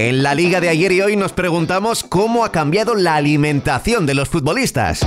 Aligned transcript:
En 0.00 0.22
la 0.22 0.36
liga 0.36 0.60
de 0.60 0.68
ayer 0.68 0.92
y 0.92 1.00
hoy 1.00 1.16
nos 1.16 1.32
preguntamos 1.32 2.04
cómo 2.04 2.44
ha 2.44 2.52
cambiado 2.52 2.94
la 2.94 3.16
alimentación 3.16 4.06
de 4.06 4.14
los 4.14 4.28
futbolistas. 4.28 5.04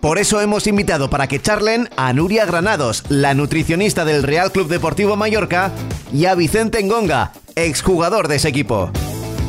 Por 0.00 0.18
eso 0.18 0.40
hemos 0.40 0.66
invitado 0.66 1.10
para 1.10 1.26
que 1.26 1.42
charlen 1.42 1.90
a 1.98 2.14
Nuria 2.14 2.46
Granados, 2.46 3.04
la 3.10 3.34
nutricionista 3.34 4.06
del 4.06 4.22
Real 4.22 4.50
Club 4.50 4.68
Deportivo 4.68 5.16
Mallorca, 5.16 5.72
y 6.10 6.24
a 6.24 6.34
Vicente 6.34 6.82
Ngonga, 6.82 7.32
exjugador 7.54 8.28
de 8.28 8.36
ese 8.36 8.48
equipo. 8.48 8.90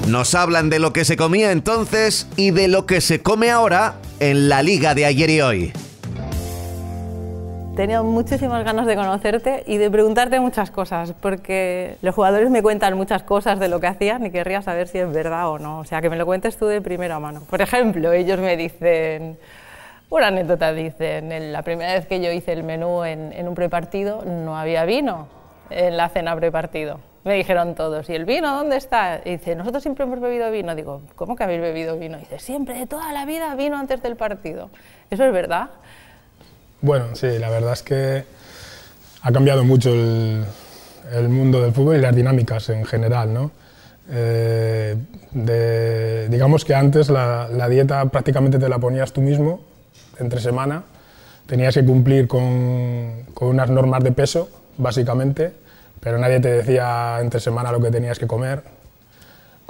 Nos 0.10 0.36
hablan 0.36 0.70
de 0.70 0.80
lo 0.80 0.92
que 0.92 1.06
se 1.06 1.16
comía 1.16 1.54
entonces 1.54 2.28
y 2.36 2.52
de 2.52 2.68
lo 2.68 2.86
que 2.86 3.00
se 3.00 3.22
come 3.22 3.50
ahora 3.50 3.96
en 4.20 4.50
la 4.50 4.62
liga 4.62 4.94
de 4.94 5.06
ayer 5.06 5.30
y 5.30 5.40
hoy. 5.40 5.74
Tenía 7.76 8.02
muchísimas 8.04 8.64
ganas 8.64 8.86
de 8.86 8.96
conocerte 8.96 9.66
y 9.68 9.76
de 9.76 9.92
preguntarte 9.92 10.40
muchas 10.40 10.72
cosas, 10.72 11.14
porque 11.20 11.98
los 12.02 12.16
jugadores 12.16 12.50
me 12.50 12.64
cuentan 12.64 12.96
muchas 12.96 13.24
cosas 13.24 13.60
de 13.60 13.68
lo 13.68 13.82
que 13.82 13.88
hacían 13.88 14.26
y 14.26 14.32
querría 14.32 14.62
saber 14.62 14.88
si 14.88 15.00
es 15.00 15.12
verdad 15.12 15.50
o 15.50 15.60
no. 15.60 15.80
O 15.80 15.84
sea, 15.84 16.02
que 16.02 16.10
me 16.10 16.16
lo 16.16 16.26
cuentes 16.26 16.56
tú 16.56 16.68
de 16.68 16.80
primera 16.82 17.20
mano. 17.20 17.42
Por 17.50 17.62
ejemplo, 17.62 18.14
ellos 18.14 18.40
me 18.40 18.56
dicen, 18.56 19.38
una 20.10 20.28
anécdota, 20.28 20.72
dicen, 20.72 21.52
la 21.52 21.64
primera 21.64 21.94
vez 21.96 22.06
que 22.06 22.22
yo 22.22 22.32
hice 22.32 22.54
el 22.54 22.64
menú 22.64 23.04
en, 23.04 23.34
en 23.34 23.46
un 23.46 23.56
prepartido 23.56 24.24
no 24.24 24.58
había 24.58 24.86
vino 24.86 25.28
en 25.70 25.98
la 25.98 26.08
cena 26.08 26.34
prepartido. 26.34 27.02
Me 27.26 27.34
dijeron 27.34 27.76
todos, 27.76 28.10
¿y 28.10 28.14
el 28.14 28.24
vino 28.24 28.56
dónde 28.56 28.78
está? 28.78 29.20
Y 29.26 29.32
dice, 29.32 29.54
nosotros 29.54 29.84
siempre 29.84 30.06
hemos 30.06 30.22
bebido 30.22 30.50
vino. 30.50 30.76
Digo, 30.76 31.02
¿cómo 31.16 31.36
que 31.36 31.44
habéis 31.44 31.60
bebido 31.60 32.00
vino? 32.00 32.16
Y 32.18 32.22
dice, 32.22 32.40
siempre, 32.40 32.80
de 32.80 32.88
toda 32.88 33.12
la 33.12 33.26
vida, 33.26 33.54
vino 33.56 33.78
antes 33.78 34.02
del 34.02 34.16
partido. 34.16 34.70
¿Eso 35.10 35.26
es 35.26 35.34
verdad? 35.34 35.72
Bueno, 36.82 37.16
sí, 37.16 37.40
la 37.40 37.50
verdad 37.50 37.74
es 37.74 37.84
que 37.84 38.24
ha 39.22 39.32
cambiado 39.32 39.64
mucho 39.64 39.92
el, 39.92 41.30
mundo 41.30 41.62
del 41.62 41.74
fútbol 41.74 41.98
y 41.98 42.02
las 42.02 42.16
dinámicas 42.16 42.70
en 42.70 42.86
general, 42.86 43.34
¿no? 43.34 43.52
Eh, 44.12 44.96
digamos 46.30 46.64
que 46.64 46.76
antes 46.76 47.10
la, 47.10 47.68
dieta 47.70 48.06
prácticamente 48.06 48.60
te 48.60 48.70
la 48.70 48.78
ponías 48.78 49.12
tú 49.12 49.22
mismo 49.22 49.62
entre 50.20 50.40
semana, 50.40 50.84
tenías 51.48 51.74
que 51.74 51.84
cumplir 51.84 52.28
con, 52.28 53.24
con 53.34 53.48
unas 53.48 53.70
normas 53.70 54.04
de 54.04 54.12
peso, 54.12 54.50
básicamente, 54.78 55.54
pero 56.00 56.20
nadie 56.20 56.40
te 56.40 56.50
decía 56.50 57.18
entre 57.20 57.40
semana 57.40 57.72
lo 57.72 57.82
que 57.82 57.90
tenías 57.90 58.20
que 58.20 58.28
comer, 58.28 58.62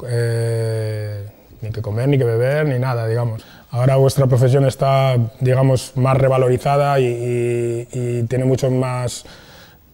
eh, 0.08 1.25
ni 1.62 1.72
que 1.72 1.81
comer, 1.81 2.09
ni 2.09 2.17
que 2.17 2.25
beber, 2.25 2.67
ni 2.67 2.78
nada, 2.78 3.08
digamos. 3.08 3.45
Ahora 3.76 3.98
vuestra 3.98 4.26
profesión 4.26 4.64
está, 4.66 5.18
digamos, 5.42 5.92
más 5.98 6.16
revalorizada 6.16 6.98
y, 6.98 8.26
tiene 8.30 8.45
mucho 8.45 8.72
más 8.72 9.26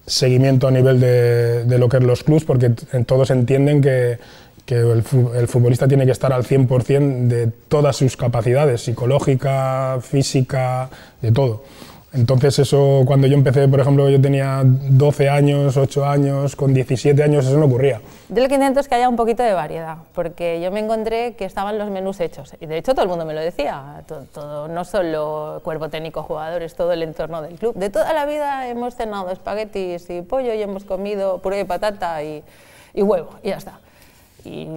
seguimiento 0.06 0.68
a 0.68 0.72
nivel 0.72 1.00
de, 1.00 1.78
lo 1.80 1.90
que 1.90 1.98
es 1.98 2.04
los 2.04 2.24
clubs, 2.24 2.44
porque 2.44 2.70
todos 3.08 3.32
entienden 3.32 3.82
que, 3.82 4.20
el, 4.68 5.02
futbolista 5.48 5.88
tiene 5.88 6.06
que 6.06 6.12
estar 6.12 6.32
al 6.32 6.44
100% 6.44 7.28
de 7.28 7.48
todas 7.48 7.96
sus 7.96 8.16
capacidades, 8.16 8.84
psicológica, 8.84 9.98
física, 10.00 10.88
de 11.20 11.32
todo. 11.32 11.64
Entonces 12.14 12.60
eso, 12.60 13.04
cuando 13.06 13.26
yo 13.28 13.36
empecé, 13.36 13.70
por 13.70 13.80
ejemplo, 13.80 14.10
yo 14.10 14.20
tenía 14.20 14.64
12 14.66 15.30
años, 15.30 15.78
8 15.78 16.06
años, 16.06 16.58
con 16.58 16.74
17 16.74 17.24
años, 17.24 17.46
eso 17.46 17.58
no 17.58 17.68
ocurría. 17.68 18.02
Yo 18.28 18.44
lo 18.44 18.50
que 18.50 18.56
intento 18.56 18.82
es 18.82 18.90
que 18.90 18.96
haya 18.96 19.08
un 19.08 19.16
poquito 19.16 19.44
de 19.44 19.54
variedad, 19.54 19.98
porque 20.14 20.60
yo 20.62 20.72
me 20.72 20.82
encontré 20.82 21.36
que 21.36 21.46
estaban 21.46 21.78
los 21.78 21.90
menús 21.90 22.20
hechos, 22.20 22.54
y 22.60 22.66
de 22.66 22.78
hecho 22.78 22.94
todo 22.94 23.04
el 23.04 23.10
mundo 23.10 23.24
me 23.26 23.34
lo 23.34 23.40
decía, 23.40 24.04
todo, 24.08 24.26
todo, 24.34 24.68
no 24.68 24.84
solo 24.84 25.62
cuerpo 25.64 25.88
técnico, 25.88 26.24
jugadores, 26.24 26.76
todo 26.76 26.92
el 26.92 27.02
entorno 27.04 27.42
del 27.42 27.56
club. 27.56 27.76
De 27.76 27.90
toda 27.90 28.12
la 28.12 28.26
vida 28.26 28.68
hemos 28.68 28.96
cenado 28.96 29.32
espaguetis 29.32 30.10
y 30.10 30.22
pollo 30.22 30.54
y 30.54 30.62
hemos 30.62 30.84
comido 30.84 31.38
puré 31.38 31.58
de 31.58 31.66
patata 31.66 32.22
y, 32.24 32.44
y 32.94 33.02
huevo, 33.04 33.30
y 33.42 33.50
ya 33.50 33.58
está. 33.58 33.80
Y 34.44 34.68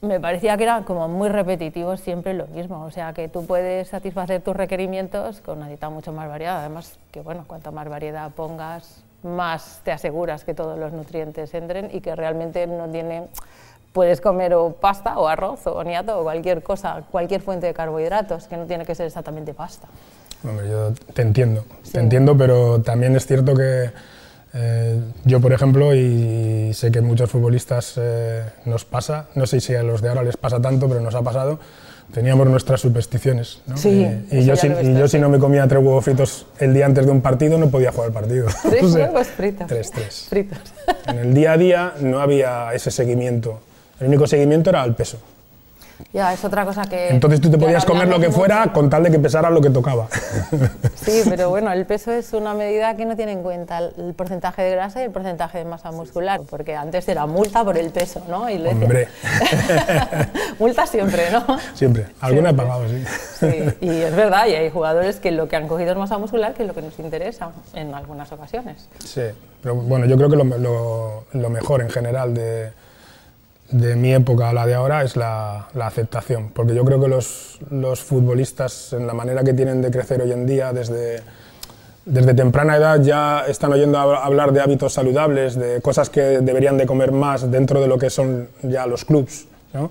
me 0.00 0.20
parecía 0.20 0.56
que 0.56 0.62
era 0.64 0.82
como 0.84 1.08
muy 1.08 1.28
repetitivo 1.28 1.96
siempre 1.96 2.34
lo 2.34 2.46
mismo, 2.46 2.84
o 2.84 2.90
sea 2.90 3.12
que 3.12 3.28
tú 3.28 3.46
puedes 3.46 3.88
satisfacer 3.88 4.40
tus 4.42 4.56
requerimientos 4.56 5.40
con 5.40 5.58
una 5.58 5.68
dieta 5.68 5.90
mucho 5.90 6.12
más 6.12 6.28
variada, 6.28 6.60
además 6.60 6.98
que 7.10 7.20
bueno, 7.20 7.44
cuanto 7.46 7.72
más 7.72 7.88
variedad 7.88 8.30
pongas, 8.30 9.02
más 9.22 9.80
te 9.84 9.90
aseguras 9.90 10.44
que 10.44 10.54
todos 10.54 10.78
los 10.78 10.92
nutrientes 10.92 11.52
entren 11.54 11.90
y 11.92 12.00
que 12.00 12.14
realmente 12.14 12.66
no 12.68 12.88
tiene, 12.88 13.24
puedes 13.92 14.20
comer 14.20 14.54
o 14.54 14.70
pasta 14.72 15.18
o 15.18 15.26
arroz 15.26 15.66
o 15.66 15.74
boniato 15.74 16.20
o 16.20 16.22
cualquier 16.22 16.62
cosa, 16.62 17.02
cualquier 17.10 17.40
fuente 17.40 17.66
de 17.66 17.74
carbohidratos, 17.74 18.46
que 18.46 18.56
no 18.56 18.66
tiene 18.66 18.84
que 18.84 18.94
ser 18.94 19.06
exactamente 19.06 19.52
pasta. 19.52 19.88
Bueno, 20.44 20.64
yo 20.64 20.92
te 21.12 21.22
entiendo, 21.22 21.64
sí. 21.82 21.92
te 21.92 21.98
entiendo, 21.98 22.36
pero 22.36 22.80
también 22.80 23.16
es 23.16 23.26
cierto 23.26 23.54
que 23.54 23.90
eh, 24.60 24.98
yo, 25.24 25.40
por 25.40 25.52
ejemplo, 25.52 25.94
y 25.94 26.72
sé 26.74 26.90
que 26.90 27.00
muchos 27.00 27.30
futbolistas 27.30 27.94
eh, 27.96 28.42
nos 28.64 28.84
pasa, 28.84 29.26
no 29.36 29.46
sé 29.46 29.60
si 29.60 29.74
a 29.76 29.84
los 29.84 30.02
de 30.02 30.08
ahora 30.08 30.24
les 30.24 30.36
pasa 30.36 30.60
tanto, 30.60 30.88
pero 30.88 31.00
nos 31.00 31.14
ha 31.14 31.22
pasado, 31.22 31.60
teníamos 32.12 32.48
nuestras 32.48 32.80
supersticiones. 32.80 33.60
¿no? 33.68 33.76
Sí, 33.76 34.02
eh, 34.02 34.24
y, 34.32 34.44
yo, 34.44 34.56
si, 34.56 34.66
y 34.66 34.98
yo, 34.98 35.06
si, 35.06 35.20
no 35.20 35.28
me 35.28 35.38
comía 35.38 35.68
tres 35.68 35.80
huevos 35.80 36.04
fritos 36.04 36.46
el 36.58 36.74
día 36.74 36.86
antes 36.86 37.06
de 37.06 37.12
un 37.12 37.20
partido, 37.20 37.56
no 37.56 37.70
podía 37.70 37.92
jugar 37.92 38.08
el 38.08 38.14
partido. 38.14 38.48
¿Tres 38.68 38.82
o 38.82 38.88
sea, 38.88 39.06
huevos 39.06 39.28
fritos? 39.28 39.68
Tres, 39.68 39.90
tres. 39.92 40.26
Fritos. 40.28 40.58
En 41.06 41.18
el 41.18 41.34
día 41.34 41.52
a 41.52 41.56
día 41.56 41.94
no 42.00 42.18
había 42.18 42.74
ese 42.74 42.90
seguimiento. 42.90 43.60
El 44.00 44.08
único 44.08 44.26
seguimiento 44.26 44.70
era 44.70 44.84
el 44.84 44.96
peso. 44.96 45.18
Ya, 46.12 46.32
es 46.32 46.44
otra 46.44 46.64
cosa 46.64 46.84
que... 46.84 47.08
Entonces 47.08 47.40
tú 47.40 47.50
te 47.50 47.58
podías 47.58 47.84
comer 47.84 48.08
lo 48.08 48.18
que 48.18 48.30
fuera 48.30 48.60
mucho. 48.60 48.72
con 48.72 48.90
tal 48.90 49.02
de 49.02 49.10
que 49.10 49.18
pesara 49.18 49.50
lo 49.50 49.60
que 49.60 49.70
tocaba. 49.70 50.08
Sí, 50.94 51.22
pero 51.26 51.48
bueno, 51.48 51.72
el 51.72 51.86
peso 51.86 52.12
es 52.12 52.34
una 52.34 52.52
medida 52.52 52.94
que 52.96 53.06
no 53.06 53.16
tiene 53.16 53.32
en 53.32 53.42
cuenta 53.42 53.78
el 53.78 54.12
porcentaje 54.14 54.60
de 54.60 54.72
grasa 54.72 55.00
y 55.00 55.04
el 55.04 55.10
porcentaje 55.10 55.56
de 55.58 55.64
masa 55.64 55.90
muscular, 55.90 56.40
porque 56.50 56.76
antes 56.76 57.08
era 57.08 57.24
multa 57.24 57.64
por 57.64 57.78
el 57.78 57.90
peso, 57.90 58.22
¿no? 58.28 58.50
Y 58.50 58.58
le 58.58 58.70
Hombre. 58.70 59.08
multa 60.58 60.86
siempre, 60.86 61.30
¿no? 61.30 61.46
Siempre. 61.72 62.08
Alguna 62.20 62.50
he 62.50 62.54
pagado, 62.54 62.86
sí. 62.88 63.04
sí. 63.38 63.64
Y 63.80 63.90
es 63.90 64.14
verdad, 64.14 64.48
y 64.48 64.54
hay 64.54 64.68
jugadores 64.70 65.18
que 65.18 65.30
lo 65.30 65.48
que 65.48 65.56
han 65.56 65.66
cogido 65.66 65.92
es 65.92 65.96
masa 65.98 66.18
muscular, 66.18 66.52
que 66.52 66.62
es 66.62 66.68
lo 66.68 66.74
que 66.74 66.82
nos 66.82 66.98
interesa 66.98 67.52
en 67.72 67.94
algunas 67.94 68.30
ocasiones. 68.32 68.88
Sí, 69.02 69.22
pero 69.62 69.76
bueno, 69.76 70.04
yo 70.04 70.16
creo 70.16 70.28
que 70.28 70.36
lo, 70.36 70.44
lo, 70.44 71.24
lo 71.32 71.50
mejor 71.50 71.80
en 71.80 71.88
general 71.88 72.34
de 72.34 72.70
de 73.70 73.96
mi 73.96 74.14
época 74.14 74.48
a 74.48 74.52
la 74.52 74.66
de 74.66 74.74
ahora 74.74 75.02
es 75.02 75.16
la, 75.16 75.68
la 75.74 75.86
aceptación, 75.86 76.50
porque 76.54 76.74
yo 76.74 76.84
creo 76.84 77.00
que 77.00 77.08
los, 77.08 77.58
los, 77.70 78.00
futbolistas, 78.00 78.92
en 78.92 79.06
la 79.06 79.12
manera 79.12 79.44
que 79.44 79.52
tienen 79.52 79.82
de 79.82 79.90
crecer 79.90 80.22
hoy 80.22 80.32
en 80.32 80.46
día, 80.46 80.72
desde, 80.72 81.22
desde 82.06 82.34
temprana 82.34 82.76
edad 82.76 83.00
ya 83.02 83.44
están 83.46 83.72
oyendo 83.72 83.98
hablar 83.98 84.52
de 84.52 84.60
hábitos 84.60 84.94
saludables, 84.94 85.56
de 85.56 85.82
cosas 85.82 86.08
que 86.08 86.40
deberían 86.40 86.78
de 86.78 86.86
comer 86.86 87.12
más 87.12 87.50
dentro 87.50 87.80
de 87.80 87.88
lo 87.88 87.98
que 87.98 88.08
son 88.08 88.48
ya 88.62 88.86
los 88.86 89.04
clubs, 89.04 89.46
¿no? 89.74 89.90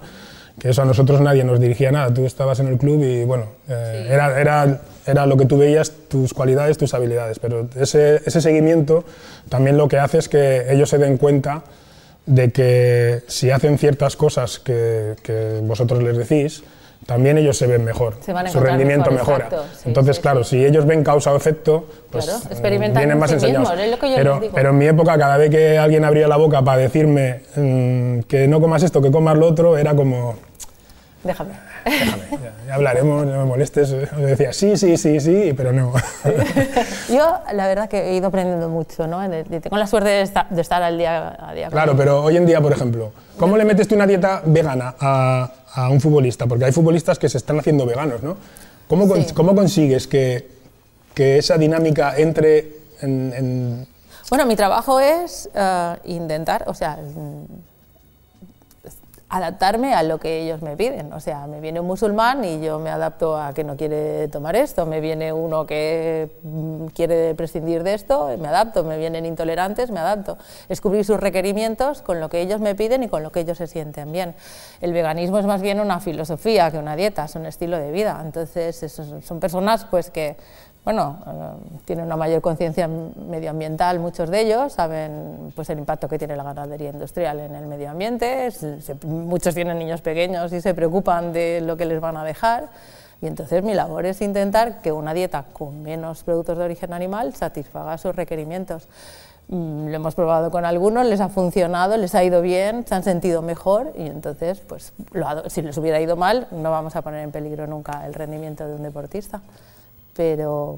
que 0.59 0.69
eso 0.69 0.81
a 0.81 0.85
nosotros 0.85 1.21
nadie 1.21 1.43
nos 1.43 1.59
dirigía 1.59 1.91
nada, 1.91 2.11
tú 2.11 2.25
estabas 2.25 2.59
en 2.59 2.67
el 2.67 2.77
club 2.79 3.03
y 3.03 3.23
bueno, 3.25 3.45
eh, 3.69 4.05
sí. 4.07 4.13
era, 4.13 4.41
era, 4.41 4.81
era 5.05 5.25
lo 5.27 5.37
que 5.37 5.45
tú 5.45 5.59
veías, 5.59 5.91
tus 6.07 6.33
cualidades, 6.33 6.79
tus 6.79 6.95
habilidades, 6.95 7.37
pero 7.37 7.67
ese, 7.75 8.21
ese 8.25 8.41
seguimiento 8.41 9.05
también 9.49 9.77
lo 9.77 9.87
que 9.87 9.99
hace 9.99 10.17
es 10.17 10.27
que 10.27 10.65
ellos 10.73 10.89
se 10.89 10.97
den 10.97 11.17
cuenta 11.17 11.63
de 12.27 12.51
que 12.51 13.23
si 13.27 13.49
hacen 13.49 13.79
ciertas 13.79 14.15
cosas 14.15 14.59
que, 14.59 15.15
que, 15.23 15.61
vosotros 15.63 16.03
les 16.03 16.17
decís, 16.17 16.61
también 17.05 17.37
ellos 17.37 17.57
se 17.57 17.67
ven 17.67 17.85
mejor, 17.85 18.15
se 18.19 18.33
su 18.49 18.59
rendimiento 18.59 19.11
mejor, 19.11 19.45
mejora. 19.45 19.63
Sí, 19.73 19.83
Entonces, 19.85 20.17
sí, 20.17 20.21
claro, 20.21 20.43
sí. 20.43 20.57
si 20.57 20.65
ellos 20.65 20.85
ven 20.85 21.03
causa 21.03 21.31
o 21.31 21.37
efecto, 21.37 21.85
pues 22.11 22.25
claro, 22.25 22.69
vienen 22.93 23.17
más 23.17 23.31
enseñados. 23.31 23.73
Mismo, 23.77 24.51
pero 24.53 24.69
en 24.69 24.77
mi 24.77 24.87
época, 24.87 25.17
cada 25.17 25.37
vez 25.37 25.49
que 25.49 25.77
alguien 25.77 26.03
abría 26.03 26.27
la 26.27 26.35
boca 26.35 26.61
para 26.61 26.79
decirme 26.79 27.41
mmm, 27.55 28.19
que 28.27 28.47
no 28.47 28.59
comas 28.59 28.83
esto, 28.83 29.01
que 29.01 29.09
comas 29.09 29.37
lo 29.37 29.47
otro, 29.47 29.77
era 29.77 29.95
como... 29.95 30.35
Déjame. 31.27 31.51
Déjame, 31.83 32.23
ya, 32.31 32.53
ya, 32.65 32.73
hablaremos, 32.75 33.25
no 33.25 33.39
me 33.39 33.45
molestes. 33.45 33.89
Yo 33.89 34.25
decía, 34.25 34.53
sí, 34.53 34.77
sí, 34.77 34.95
sí, 34.95 35.19
sí, 35.19 35.53
pero 35.55 35.73
no. 35.73 35.93
Yo, 37.09 37.39
la 37.53 37.67
verdad, 37.67 37.89
que 37.89 38.11
he 38.11 38.15
ido 38.15 38.27
aprendiendo 38.27 38.69
mucho, 38.69 39.07
¿no? 39.07 39.19
Tengo 39.29 39.77
la 39.77 39.87
suerte 39.87 40.09
de 40.09 40.21
estar, 40.21 40.49
de 40.49 40.61
estar 40.61 40.81
al 40.81 40.97
día 40.97 41.35
a 41.37 41.53
día. 41.53 41.69
Claro, 41.69 41.97
pero 41.97 42.23
hoy 42.23 42.37
en 42.37 42.45
día, 42.45 42.61
por 42.61 42.71
ejemplo, 42.71 43.11
¿cómo 43.37 43.57
le 43.57 43.65
metes 43.65 43.89
tú 43.89 43.95
una 43.95 44.07
dieta 44.07 44.41
vegana 44.45 44.95
a, 44.99 45.51
a 45.73 45.89
un 45.89 45.99
futbolista? 45.99 46.47
Porque 46.47 46.63
hay 46.63 46.71
futbolistas 46.71 47.19
que 47.19 47.27
se 47.27 47.37
están 47.37 47.59
haciendo 47.59 47.85
veganos, 47.85 48.23
¿no? 48.23 48.37
¿Cómo, 48.87 49.13
sí. 49.15 49.33
¿cómo 49.33 49.53
consigues 49.53 50.07
que, 50.07 50.49
que, 51.13 51.39
esa 51.39 51.57
dinámica 51.57 52.15
entre 52.17 52.71
en, 53.01 53.33
en... 53.35 53.87
Bueno, 54.29 54.45
mi 54.45 54.55
trabajo 54.55 55.01
es 55.01 55.49
uh, 55.53 55.97
intentar, 56.09 56.63
o 56.67 56.73
sea, 56.73 56.97
adaptarme 59.29 59.93
a 59.93 60.03
lo 60.03 60.19
que 60.19 60.41
ellos 60.41 60.61
me 60.61 60.77
piden. 60.77 61.11
O 61.11 61.19
sea, 61.19 61.47
me 61.47 61.59
viene 61.59 61.81
un 61.81 61.87
musulmán 61.87 62.45
y 62.45 62.61
yo 62.61 62.79
me 62.79 62.89
adapto 62.89 63.37
a 63.37 63.53
que 63.53 63.63
no 63.63 63.75
quiere 63.75 64.29
tomar 64.29 64.55
esto, 64.55 64.85
me 64.85 65.01
viene 65.01 65.33
uno 65.33 65.65
que 65.65 66.31
mm, 66.43 66.87
quiere 66.87 67.35
prescindir 67.35 67.83
de 67.83 67.93
esto, 67.93 68.29
me 68.39 68.47
adapto, 68.47 68.83
me 68.83 68.97
vienen 68.97 69.25
intolerantes, 69.25 69.91
me 69.91 69.99
adapto. 69.99 70.37
Es 70.69 70.79
cubrir 70.79 71.03
sus 71.03 71.19
requerimientos 71.19 72.01
con 72.01 72.21
lo 72.21 72.29
que 72.29 72.39
ellos 72.39 72.61
me 72.61 72.73
piden 72.75 73.03
y 73.03 73.09
con 73.09 73.21
lo 73.21 73.31
que 73.31 73.41
ellos 73.41 73.57
se 73.57 73.67
sienten 73.67 74.11
bien. 74.11 74.33
El 74.79 74.93
veganismo 74.93 75.39
es 75.39 75.45
más 75.45 75.61
bien 75.61 75.79
una 75.81 75.99
filosofía 75.99 76.71
que 76.71 76.77
una 76.77 76.95
dieta, 76.95 77.25
es 77.25 77.35
un 77.35 77.45
estilo 77.45 77.77
de 77.77 77.91
vida. 77.91 78.19
Entonces, 78.23 78.85
son 79.21 79.39
personas 79.39 79.85
pues 79.85 80.09
que 80.09 80.37
bueno, 80.87 81.17
eh, 81.27 81.79
tienen 81.83 82.05
una 82.05 82.15
mayor 82.15 82.41
conciencia 82.41 82.87
medioambiental, 82.87 83.99
muchos 83.99 84.29
de 84.29 84.39
ellos 84.39 84.71
saben 84.71 85.51
pues, 85.53 85.69
el 85.69 85.79
impacto 85.79 86.07
que 86.07 86.17
tiene 86.17 86.37
la 86.37 86.43
ganadería 86.43 86.91
industrial 86.91 87.41
en 87.41 87.55
el 87.55 87.67
medio 87.67 87.89
ambiente, 87.89 88.47
muchos 89.03 89.53
tienen 89.53 89.79
niños 89.79 89.99
pequeños 89.99 90.53
y 90.53 90.61
se 90.61 90.73
preocupan 90.73 91.33
de 91.33 91.59
lo 91.59 91.75
que 91.75 91.85
les 91.85 91.99
van 91.99 92.15
a 92.15 92.23
dejar. 92.23 92.69
Y 93.21 93.27
entonces 93.27 93.61
mi 93.63 93.73
labor 93.73 94.05
es 94.05 94.21
intentar 94.21 94.81
que 94.81 94.93
una 94.93 95.13
dieta 95.13 95.43
con 95.51 95.83
menos 95.83 96.23
productos 96.23 96.57
de 96.57 96.63
origen 96.63 96.93
animal 96.93 97.33
satisfaga 97.33 97.97
sus 97.97 98.15
requerimientos. 98.15 98.87
Mm, 99.49 99.89
lo 99.89 99.93
hemos 99.93 100.15
probado 100.15 100.51
con 100.51 100.63
algunos, 100.63 101.05
les 101.05 101.19
ha 101.19 101.27
funcionado, 101.27 101.97
les 101.97 102.15
ha 102.15 102.23
ido 102.23 102.41
bien, 102.41 102.87
se 102.87 102.95
han 102.95 103.03
sentido 103.03 103.41
mejor 103.41 103.91
y 103.97 104.05
entonces, 104.05 104.61
pues, 104.61 104.93
si 105.47 105.61
les 105.63 105.77
hubiera 105.77 105.99
ido 105.99 106.15
mal, 106.15 106.47
no 106.51 106.71
vamos 106.71 106.95
a 106.95 107.01
poner 107.01 107.25
en 107.25 107.31
peligro 107.31 107.67
nunca 107.67 108.05
el 108.07 108.13
rendimiento 108.13 108.65
de 108.65 108.75
un 108.75 108.83
deportista 108.83 109.41
pero 110.17 110.77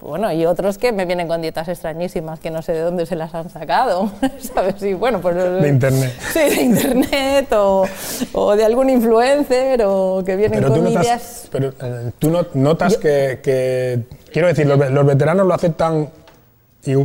bueno, 0.00 0.32
y 0.32 0.46
otros 0.46 0.78
que 0.78 0.92
me 0.92 1.04
vienen 1.04 1.26
con 1.26 1.42
dietas 1.42 1.66
extrañísimas 1.66 2.38
que 2.38 2.50
no 2.50 2.62
sé 2.62 2.72
de 2.72 2.80
dónde 2.80 3.04
se 3.04 3.16
las 3.16 3.34
han 3.34 3.50
sacado, 3.50 4.12
¿sabes? 4.54 4.80
Y, 4.82 4.94
bueno, 4.94 5.20
pues, 5.20 5.34
de 5.34 5.68
internet. 5.68 6.14
Sí, 6.32 6.38
de 6.38 6.62
internet 6.62 7.52
o, 7.52 7.84
o 8.32 8.56
de 8.56 8.64
algún 8.64 8.88
influencer 8.88 9.82
o 9.84 10.22
que 10.24 10.36
vienen 10.36 10.62
con 10.62 10.84
notas, 10.84 11.04
ideas... 11.04 11.48
Pero 11.50 11.74
eh, 11.82 12.12
tú 12.18 12.32
notas 12.54 12.96
que, 12.96 13.40
que, 13.42 14.04
quiero 14.32 14.46
decir, 14.46 14.66
los, 14.66 14.78
los 14.90 15.04
veteranos 15.04 15.46
lo 15.46 15.52
aceptan 15.52 16.08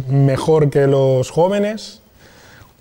mejor 0.07 0.69
que 0.69 0.86
los 0.86 1.31
jóvenes 1.31 2.01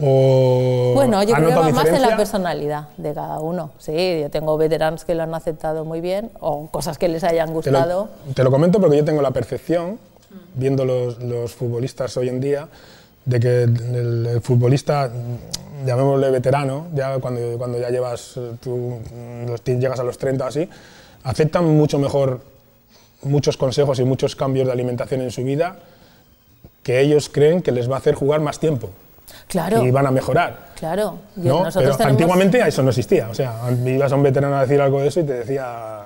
bueno, 0.01 1.23
yo 1.23 1.35
creo 1.35 1.63
que 1.63 1.73
más 1.73 1.89
en 1.89 2.03
la 2.03 2.17
personalidad 2.17 2.89
de 2.97 3.15
cada 3.15 3.41
uno. 3.41 3.71
Sí, 3.79 4.21
yo 4.21 4.31
tengo 4.31 4.57
veteranos 4.57 5.05
que 5.05 5.15
lo 5.15 5.23
han 5.23 5.35
aceptado 5.35 5.85
muy 5.85 6.01
bien 6.01 6.31
o 6.41 6.69
cosas 6.69 6.99
que 6.99 7.09
les 7.09 7.25
hayan 7.25 7.53
gustado. 7.53 8.09
Te 8.35 8.45
lo, 8.45 8.51
comento 8.51 8.81
porque 8.81 8.97
yo 8.97 9.05
tengo 9.05 9.23
la 9.23 9.31
percepción, 9.31 9.99
viendo 10.55 10.85
los, 10.85 11.55
futbolistas 11.55 12.17
hoy 12.17 12.29
en 12.29 12.41
día, 12.41 12.69
de 13.25 13.41
que 13.41 13.63
el, 13.63 14.41
futbolista, 14.43 15.11
llamémosle 15.85 16.31
veterano, 16.31 16.87
ya 16.95 17.19
cuando, 17.19 17.59
cuando 17.59 17.79
ya 17.79 17.91
llevas, 17.91 18.39
tú 18.63 18.99
llegas 19.65 20.01
a 20.01 20.05
los 20.05 20.19
30 20.19 20.45
o 20.45 20.49
así, 20.49 20.69
aceptan 21.25 21.65
mucho 21.77 21.99
mejor 21.99 22.41
muchos 23.23 23.57
consejos 23.57 23.99
y 23.99 24.05
muchos 24.05 24.35
cambios 24.35 24.67
de 24.67 24.73
alimentación 24.73 25.21
en 25.21 25.31
su 25.31 25.45
vida 25.45 25.77
que 26.83 27.01
ellos 27.01 27.29
creen 27.29 27.61
que 27.61 27.73
les 27.73 27.91
va 27.91 27.97
a 27.97 27.99
hacer 27.99 28.15
jugar 28.15 28.41
más 28.41 28.59
tiempo 28.59 28.91
claro. 29.49 29.85
y 29.85 29.91
van 29.91 30.07
a 30.07 30.11
mejorar. 30.11 30.71
Claro, 30.75 31.19
¿no? 31.37 31.65
Pero 31.75 31.97
antiguamente 32.01 32.61
eso 32.67 32.83
no 32.83 32.89
existía. 32.89 33.29
O 33.29 33.35
sea, 33.35 33.55
ibas 33.85 34.13
a 34.13 34.17
un 34.17 34.23
veterano 34.23 34.57
a 34.57 34.63
decir 34.63 34.81
algo 34.81 35.01
de 35.01 35.09
eso 35.09 35.21
y 35.21 35.25
te 35.25 35.35
decía. 35.35 36.01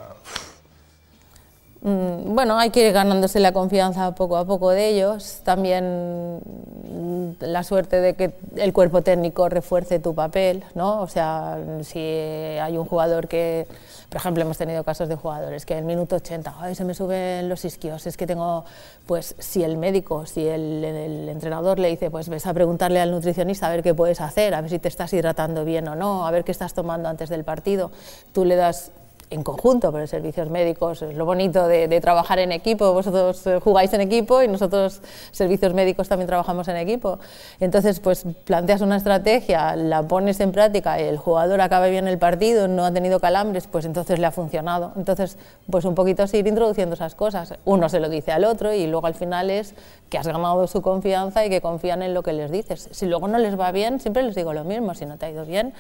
Mm, 1.85 2.35
bueno, 2.35 2.59
hay 2.59 2.71
que 2.71 2.89
ir 2.89 2.93
ganándose 2.95 3.39
la 3.41 3.53
confianza 3.53 4.15
poco 4.15 4.39
a 4.39 4.47
poco 4.47 4.71
de 4.71 4.89
ellos. 4.89 5.41
También 5.45 6.41
mm, 6.41 7.45
la 7.45 7.63
suerte 7.63 8.01
de 8.01 8.15
que 8.15 8.35
el 8.57 8.73
cuerpo 8.73 9.03
técnico 9.03 9.49
refuerce 9.49 10.01
tu 10.01 10.15
papel, 10.15 10.65
¿no? 10.75 11.03
O 11.03 11.09
sea, 11.09 11.59
si 11.83 11.99
hay 12.01 12.77
un 12.79 12.87
jugador 12.87 13.29
que 13.29 13.67
por 14.15 14.21
ejemplo, 14.21 14.45
hemos 14.45 14.57
tenido 14.59 14.85
casos 14.85 15.09
de 15.09 15.17
jugadores 15.17 15.67
que 15.67 15.73
en 15.73 15.81
el 15.81 15.85
minuto 15.87 16.15
80, 16.15 16.55
Ay, 16.61 16.77
se 16.77 16.85
me 16.85 16.95
suben 16.95 17.49
los 17.49 17.65
isquios, 17.65 18.07
es 18.07 18.17
que 18.17 18.29
tengo, 18.29 18.65
pues 19.07 19.35
si 19.41 19.65
el 19.65 19.77
médico, 19.77 20.25
si 20.25 20.47
el, 20.47 20.85
el, 20.85 21.29
entrenador 21.29 21.81
le 21.81 21.89
dice, 21.89 22.13
pues 22.13 22.29
ves 22.29 22.47
a 22.47 22.55
preguntarle 22.55 23.01
al 23.01 23.11
nutricionista 23.11 23.67
a 23.67 23.71
ver 23.71 23.83
qué 23.83 23.93
puedes 23.93 24.21
hacer, 24.21 24.55
a 24.55 24.61
ver 24.61 24.71
si 24.71 24.79
te 24.79 24.87
estás 24.87 25.13
hidratando 25.13 25.65
bien 25.65 25.89
o 25.89 25.97
no, 25.97 26.29
a 26.29 26.31
ver 26.31 26.45
qué 26.45 26.53
estás 26.53 26.75
tomando 26.75 27.09
antes 27.09 27.29
del 27.29 27.43
partido, 27.43 27.91
tú 28.33 28.45
le 28.45 28.55
das 28.55 28.93
en 29.31 29.43
conjunto, 29.43 29.93
pero 29.93 30.07
servicios 30.07 30.51
médicos 30.51 31.03
es 31.03 31.15
lo 31.17 31.25
bonito 31.25 31.67
de, 31.67 32.01
trabajar 32.01 32.39
en 32.39 32.53
equipo. 32.53 32.93
Vosotros 32.93 33.47
eh, 33.47 33.61
jugáis 33.63 33.93
en 33.93 34.01
equipo 34.01 34.43
y 34.43 34.49
nosotros, 34.49 35.01
servicios 35.31 35.75
médicos, 35.75 36.09
también 36.09 36.27
trabajamos 36.27 36.69
en 36.69 36.77
equipo. 36.77 37.19
Entonces, 37.61 38.01
pues 38.01 38.25
planteas 38.45 38.81
una 38.81 38.97
estrategia, 38.97 39.77
la 39.77 40.03
pones 40.03 40.41
en 40.41 40.53
práctica 40.53 40.99
el 40.99 41.19
jugador 41.19 41.61
acaba 41.61 41.87
bien 41.87 42.09
el 42.09 42.19
partido, 42.19 42.69
no 42.69 42.85
ha 42.85 42.93
tenido 42.93 43.21
calambres, 43.21 43.67
pues 43.67 43.85
entonces 43.85 44.19
le 44.19 44.27
ha 44.27 44.31
funcionado. 44.31 44.93
Entonces, 44.97 45.37
pues 45.71 45.85
un 45.85 45.95
poquito 45.95 46.27
seguir 46.27 46.47
introduciendo 46.47 46.95
esas 46.95 47.15
cosas. 47.15 47.55
Uno 47.65 47.89
se 47.89 48.01
lo 48.01 48.09
dice 48.09 48.33
al 48.33 48.45
otro 48.45 48.73
y 48.73 48.87
luego 48.87 49.07
al 49.07 49.15
final 49.15 49.51
es 49.51 49.75
que 50.11 50.19
has 50.19 50.27
ganado 50.27 50.67
su 50.67 50.83
confianza 50.83 51.45
y 51.45 51.51
que 51.51 51.61
confían 51.61 52.03
en 52.03 52.15
lo 52.15 52.23
que 52.23 52.33
les 52.33 52.51
dices. 52.51 52.89
Si 52.93 53.07
luego 53.07 53.29
no 53.29 53.39
les 53.39 53.59
va 53.59 53.73
bien, 53.73 54.01
siempre 54.01 54.23
les 54.23 54.35
digo 54.35 54.53
lo 54.53 54.65
mismo. 54.65 54.95
Si 54.95 55.07
no 55.07 55.17
te 55.17 55.27
ha 55.27 55.31
ido 55.31 55.45
bien, 55.45 55.75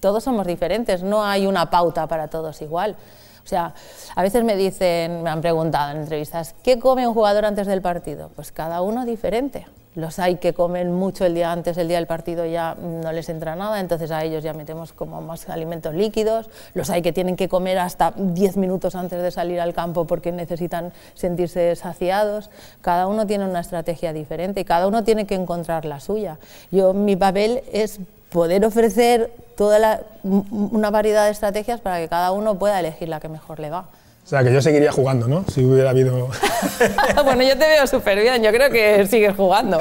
todos 0.00 0.24
somos 0.24 0.46
diferentes, 0.46 1.02
no 1.02 1.24
hay 1.24 1.46
una 1.46 1.70
pauta 1.70 2.06
para 2.06 2.28
todos 2.28 2.60
igual. 2.62 2.96
O 3.44 3.48
sea, 3.48 3.74
a 4.16 4.22
veces 4.22 4.42
me 4.42 4.56
dicen, 4.56 5.22
me 5.22 5.30
han 5.30 5.40
preguntado 5.40 5.92
en 5.92 5.98
entrevistas, 5.98 6.54
¿qué 6.64 6.80
come 6.80 7.06
un 7.06 7.14
jugador 7.14 7.44
antes 7.44 7.68
del 7.68 7.80
partido? 7.80 8.30
Pues 8.34 8.50
cada 8.50 8.82
uno 8.82 9.04
diferente. 9.04 9.66
Los 9.96 10.18
hay 10.18 10.36
que 10.36 10.52
comen 10.52 10.92
mucho 10.92 11.24
el 11.24 11.34
día 11.34 11.52
antes, 11.52 11.78
el 11.78 11.88
día 11.88 11.96
del 11.96 12.06
partido 12.06 12.44
ya 12.44 12.74
no 12.74 13.12
les 13.12 13.30
entra 13.30 13.56
nada, 13.56 13.80
entonces 13.80 14.10
a 14.10 14.22
ellos 14.24 14.44
ya 14.44 14.52
metemos 14.52 14.92
como 14.92 15.22
más 15.22 15.48
alimentos 15.48 15.94
líquidos. 15.94 16.50
Los 16.74 16.90
hay 16.90 17.00
que 17.00 17.14
tienen 17.14 17.34
que 17.34 17.48
comer 17.48 17.78
hasta 17.78 18.12
10 18.14 18.58
minutos 18.58 18.94
antes 18.94 19.22
de 19.22 19.30
salir 19.30 19.58
al 19.58 19.72
campo 19.72 20.06
porque 20.06 20.32
necesitan 20.32 20.92
sentirse 21.14 21.74
saciados. 21.76 22.50
Cada 22.82 23.06
uno 23.06 23.26
tiene 23.26 23.46
una 23.48 23.60
estrategia 23.60 24.12
diferente 24.12 24.60
y 24.60 24.64
cada 24.66 24.86
uno 24.86 25.02
tiene 25.02 25.26
que 25.26 25.34
encontrar 25.34 25.86
la 25.86 25.98
suya. 25.98 26.38
Yo, 26.70 26.92
mi 26.92 27.16
papel 27.16 27.62
es 27.72 27.98
poder 28.36 28.66
ofrecer 28.66 29.30
toda 29.56 30.02
una 30.22 30.90
variedad 30.90 31.24
de 31.24 31.30
estrategias 31.30 31.80
para 31.80 31.98
que 32.00 32.06
cada 32.06 32.32
uno 32.32 32.58
pueda 32.58 32.78
elegir 32.78 33.08
la 33.08 33.18
que 33.18 33.30
mejor 33.30 33.60
le 33.60 33.70
va. 33.70 33.86
O 34.26 34.28
sea, 34.28 34.44
que 34.44 34.52
yo 34.52 34.60
seguiría 34.60 34.92
jugando, 34.92 35.26
¿no? 35.26 35.46
Si 35.48 35.64
hubiera 35.64 35.88
habido... 35.88 36.28
bueno, 37.24 37.42
yo 37.44 37.56
te 37.56 37.66
veo 37.66 37.86
súper 37.86 38.20
bien, 38.20 38.42
yo 38.42 38.50
creo 38.50 38.68
que 38.70 39.06
sigues 39.06 39.34
jugando, 39.34 39.78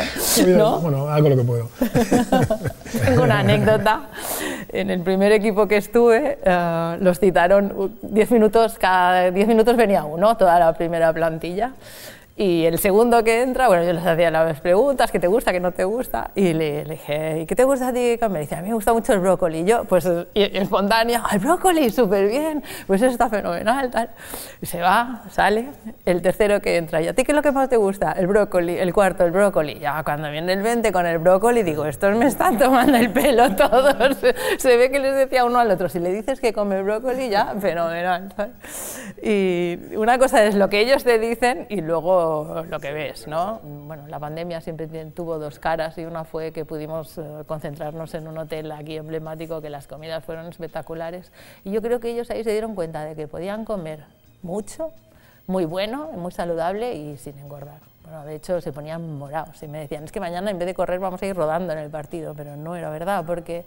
¿no? 0.47 0.79
Bueno, 0.79 1.09
hago 1.09 1.27
lo 1.27 1.35
que 1.35 1.43
puedo. 1.43 1.69
Tengo 3.05 3.23
una 3.23 3.39
anécdota. 3.39 4.03
En 4.71 4.89
el 4.89 5.01
primer 5.01 5.33
equipo 5.33 5.67
que 5.67 5.75
estuve, 5.75 6.37
eh, 6.41 6.97
los 7.01 7.19
citaron 7.19 7.97
10 8.03 8.31
minutos, 8.31 8.77
cada 8.79 9.31
10 9.31 9.47
minutos 9.49 9.75
venía 9.75 10.05
uno, 10.05 10.37
toda 10.37 10.57
la 10.59 10.71
primera 10.71 11.11
plantilla. 11.11 11.73
Y 12.37 12.65
el 12.65 12.79
segundo 12.79 13.23
que 13.23 13.43
entra, 13.43 13.69
bueno, 13.69 13.85
yo 13.85 13.93
les 13.93 14.05
hacía 14.05 14.29
las 14.29 14.59
preguntas, 14.59 15.09
¿qué 15.09 15.21
te 15.21 15.27
gusta, 15.27 15.53
qué 15.53 15.61
no 15.61 15.71
te 15.71 15.85
gusta? 15.85 16.31
Y 16.35 16.51
le, 16.51 16.83
dije, 16.83 17.39
¿y 17.39 17.45
qué 17.45 17.55
te 17.55 17.63
gusta 17.63 17.87
a 17.87 17.93
ti 17.93 18.17
Me 18.29 18.41
dice, 18.41 18.55
a 18.55 18.61
mí 18.61 18.67
me 18.67 18.73
gusta 18.73 18.91
mucho 18.91 19.13
el 19.13 19.19
brócoli. 19.19 19.59
Y 19.59 19.63
yo, 19.63 19.85
pues, 19.85 20.05
espontánea, 20.33 21.23
¡el 21.31 21.39
brócoli, 21.39 21.89
súper 21.89 22.27
bien! 22.27 22.61
Pues 22.87 23.01
eso 23.01 23.09
está 23.09 23.29
fenomenal, 23.29 23.89
tal. 23.89 24.09
Y 24.61 24.65
se 24.65 24.81
va, 24.81 25.23
sale, 25.29 25.69
el 26.03 26.21
tercero 26.21 26.59
que 26.59 26.75
entra, 26.75 27.01
¿y 27.01 27.07
a 27.07 27.13
ti 27.13 27.23
qué 27.23 27.31
es 27.31 27.35
lo 27.37 27.41
que 27.41 27.53
más 27.53 27.69
te 27.69 27.77
gusta? 27.77 28.11
El 28.11 28.27
brócoli, 28.27 28.77
el 28.77 28.93
cuarto, 28.93 29.23
el 29.23 29.31
brócoli. 29.31 29.79
Ya 29.79 30.03
cuando 30.03 30.29
viene 30.29 30.51
el 30.51 30.61
20 30.61 30.91
con 30.91 31.05
el 31.05 31.19
brócoli, 31.19 31.63
digo, 31.63 31.85
estos 31.85 32.17
me 32.17 32.27
están 32.27 32.57
tomando 32.59 32.97
el 32.97 33.11
pelo 33.11 33.55
todos. 33.55 34.17
se 34.57 34.75
ve 34.75 34.91
que 34.91 34.99
les 34.99 35.15
decía 35.15 35.45
uno 35.45 35.59
al 35.59 35.71
otro, 35.71 35.87
si 35.87 35.99
le 35.99 36.11
dices 36.11 36.41
que 36.41 36.51
come 36.51 36.81
brócoli, 36.81 37.29
ya, 37.29 37.55
fenomenal. 37.61 38.27
Y 39.23 39.79
una 39.95 40.17
cosa 40.17 40.43
es 40.43 40.55
lo 40.55 40.67
que 40.67 40.81
ellos 40.81 41.05
te 41.05 41.17
dicen 41.17 41.65
y 41.69 41.79
luego 41.79 42.24
lo 42.69 42.79
que 42.79 42.91
ves, 42.91 43.27
¿no? 43.27 43.59
Bueno, 43.63 44.07
la 44.07 44.19
pandemia 44.19 44.61
siempre 44.61 44.87
tuvo 45.11 45.39
dos 45.39 45.59
caras 45.59 45.97
y 45.97 46.05
una 46.05 46.23
fue 46.23 46.51
que 46.51 46.65
pudimos 46.65 47.17
eh, 47.17 47.23
concentrarnos 47.47 48.13
en 48.13 48.27
un 48.27 48.37
hotel 48.37 48.71
aquí 48.71 48.97
emblemático, 48.97 49.61
que 49.61 49.69
las 49.69 49.87
comidas 49.87 50.23
fueron 50.23 50.47
espectaculares. 50.47 51.31
Y 51.63 51.71
yo 51.71 51.81
creo 51.81 51.99
que 51.99 52.11
ellos 52.11 52.29
ahí 52.29 52.43
se 52.43 52.51
dieron 52.51 52.75
cuenta 52.75 53.03
de 53.03 53.15
que 53.15 53.27
podían 53.27 53.65
comer 53.65 54.05
mucho, 54.41 54.91
muy 55.47 55.65
bueno, 55.65 56.11
muy 56.13 56.31
saludable 56.31 56.93
y 56.95 57.17
sin 57.17 57.37
engordar. 57.39 57.79
Bueno, 58.03 58.23
de 58.25 58.35
hecho 58.35 58.61
se 58.61 58.71
ponían 58.71 59.17
morados 59.17 59.61
y 59.63 59.67
me 59.67 59.79
decían, 59.79 60.03
es 60.03 60.11
que 60.11 60.19
mañana 60.19 60.51
en 60.51 60.59
vez 60.59 60.67
de 60.67 60.73
correr 60.73 60.99
vamos 60.99 61.21
a 61.21 61.25
ir 61.25 61.35
rodando 61.35 61.73
en 61.73 61.79
el 61.79 61.89
partido, 61.89 62.33
pero 62.35 62.55
no 62.55 62.75
era 62.75 62.89
verdad, 62.89 63.23
porque 63.25 63.65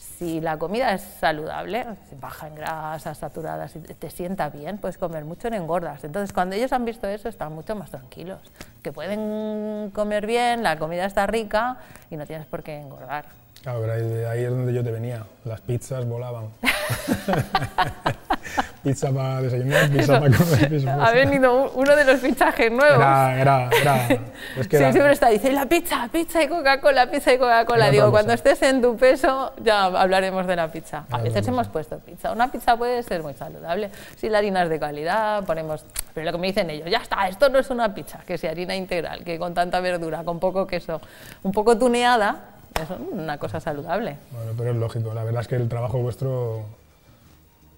si 0.00 0.40
la 0.40 0.58
comida 0.58 0.94
es 0.94 1.02
saludable, 1.02 1.84
baja 2.20 2.46
en 2.46 2.54
grasas 2.54 3.18
saturadas 3.18 3.76
y 3.76 3.80
te 3.80 4.08
sienta 4.08 4.48
bien, 4.48 4.78
puedes 4.78 4.96
comer 4.96 5.26
mucho 5.26 5.48
en 5.48 5.54
engordas. 5.54 6.02
Entonces, 6.04 6.32
cuando 6.32 6.56
ellos 6.56 6.72
han 6.72 6.86
visto 6.86 7.06
eso, 7.06 7.28
están 7.28 7.52
mucho 7.52 7.76
más 7.76 7.90
tranquilos, 7.90 8.40
que 8.82 8.92
pueden 8.92 9.90
comer 9.90 10.26
bien, 10.26 10.62
la 10.62 10.78
comida 10.78 11.04
está 11.04 11.26
rica 11.26 11.76
y 12.10 12.16
no 12.16 12.24
tienes 12.24 12.46
por 12.46 12.62
qué 12.62 12.78
engordar. 12.78 13.39
Claro, 13.62 13.82
pero 13.82 13.92
ahí, 14.30 14.44
es 14.44 14.50
donde 14.50 14.72
yo 14.72 14.82
te 14.82 14.90
venía. 14.90 15.22
Las 15.44 15.60
pizzas 15.60 16.06
volaban. 16.06 16.48
pizza 18.82 19.12
para 19.12 19.42
desayunar, 19.42 19.90
pizza 19.90 20.18
para 20.18 20.34
comer. 20.34 20.88
ha 20.88 21.12
venido 21.12 21.70
uno 21.72 21.94
de 21.94 22.04
los 22.04 22.20
fichajes 22.20 22.72
nuevos. 22.72 22.96
Era, 22.96 23.38
era, 23.38 23.68
era. 23.78 24.08
Es 24.58 24.66
que 24.66 24.78
sí, 24.78 24.92
siempre 24.92 25.12
está, 25.12 25.28
dice, 25.28 25.52
la 25.52 25.66
pizza, 25.66 26.08
pizza 26.10 26.42
y 26.42 26.48
Coca-Cola, 26.48 27.10
pizza 27.10 27.34
y 27.34 27.38
Coca-Cola. 27.38 27.90
Digo, 27.90 28.10
cuando 28.10 28.32
estés 28.32 28.62
en 28.62 28.80
tu 28.80 28.96
peso, 28.96 29.52
ya 29.62 29.84
hablaremos 29.84 30.46
de 30.46 30.56
la 30.56 30.72
pizza. 30.72 31.04
A 31.10 31.18
veces 31.18 31.46
hemos 31.46 31.68
puesto 31.68 31.98
pizza. 31.98 32.32
Una 32.32 32.50
pizza 32.50 32.78
puede 32.78 33.02
ser 33.02 33.22
muy 33.22 33.34
saludable. 33.34 33.90
Si 34.16 34.30
la 34.30 34.38
harina 34.38 34.62
es 34.62 34.70
de 34.70 34.80
calidad, 34.80 35.44
ponemos... 35.44 35.84
Pero 36.14 36.24
lo 36.24 36.32
que 36.32 36.38
me 36.38 36.46
dicen 36.46 36.70
ellos, 36.70 36.88
ya 36.90 36.96
está, 36.98 37.28
esto 37.28 37.50
no 37.50 37.58
es 37.58 37.68
una 37.68 37.94
pizza, 37.94 38.20
que 38.26 38.38
sea 38.38 38.52
harina 38.52 38.74
integral, 38.74 39.22
que 39.22 39.38
con 39.38 39.52
tanta 39.52 39.80
verdura, 39.80 40.24
con 40.24 40.40
poco 40.40 40.66
queso, 40.66 41.02
un 41.42 41.52
poco 41.52 41.76
tuneada, 41.78 42.59
es 42.82 42.88
una 43.12 43.38
cosa 43.38 43.60
saludable. 43.60 44.16
Bueno, 44.32 44.52
pero 44.56 44.70
es 44.70 44.76
lógico. 44.76 45.14
La 45.14 45.24
verdad 45.24 45.42
es 45.42 45.48
que 45.48 45.56
el 45.56 45.68
trabajo 45.68 45.98
vuestro 45.98 46.64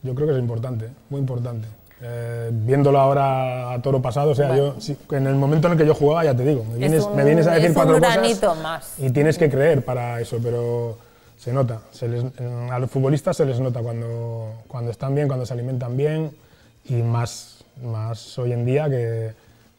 yo 0.02 0.14
creo 0.14 0.26
que 0.26 0.34
es 0.34 0.38
importante, 0.38 0.88
muy 1.10 1.20
importante. 1.20 1.68
Eh, 2.04 2.50
viéndolo 2.52 2.98
ahora 2.98 3.72
a 3.72 3.80
toro 3.80 4.02
pasado, 4.02 4.30
o 4.30 4.34
sea, 4.34 4.56
yo 4.56 4.74
en 5.12 5.26
el 5.28 5.36
momento 5.36 5.68
en 5.68 5.74
el 5.74 5.78
que 5.78 5.86
yo 5.86 5.94
jugaba, 5.94 6.24
ya 6.24 6.34
te 6.34 6.44
digo, 6.44 6.64
me 6.64 6.76
vienes, 6.76 7.08
me 7.14 7.24
vienes 7.24 7.46
a 7.46 7.52
decir 7.52 7.72
cuatro 7.72 8.00
cosas 8.00 8.58
más. 8.60 8.94
y 8.98 9.10
tienes 9.10 9.38
que 9.38 9.48
creer 9.48 9.84
para 9.84 10.20
eso, 10.20 10.38
pero 10.42 10.98
se 11.38 11.52
nota. 11.52 11.80
a 12.70 12.78
los 12.80 12.90
futbolistas 12.90 13.36
se 13.36 13.46
les 13.46 13.60
nota 13.60 13.80
cuando, 13.80 14.64
cuando 14.66 14.90
están 14.90 15.14
bien, 15.14 15.28
cuando 15.28 15.46
se 15.46 15.52
alimentan 15.54 15.96
bien 15.96 16.32
y 16.86 16.94
más, 16.94 17.64
más 17.84 18.36
hoy 18.36 18.52
en 18.52 18.64
día 18.64 18.90
que, 18.90 19.34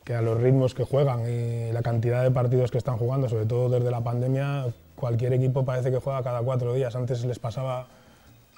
que 0.05 0.15
a 0.15 0.21
los 0.21 0.39
ritmos 0.39 0.73
que 0.73 0.85
juegan 0.85 1.29
y 1.29 1.73
la 1.73 1.81
cantidad 1.81 2.23
de 2.23 2.31
partidos 2.31 2.71
que 2.71 2.77
están 2.77 2.97
jugando, 2.97 3.27
sobre 3.27 3.45
todo 3.45 3.67
desde 3.67 3.91
la 3.91 3.99
pandemia, 3.99 4.67
cualquier 4.95 5.33
equipo 5.33 5.63
parece 5.65 5.91
que 5.91 5.99
juega 5.99 6.23
cada 6.23 6.41
cuatro 6.41 6.73
días. 6.73 6.95
Antes 6.95 7.23
les 7.25 7.39
pasaba 7.39 7.87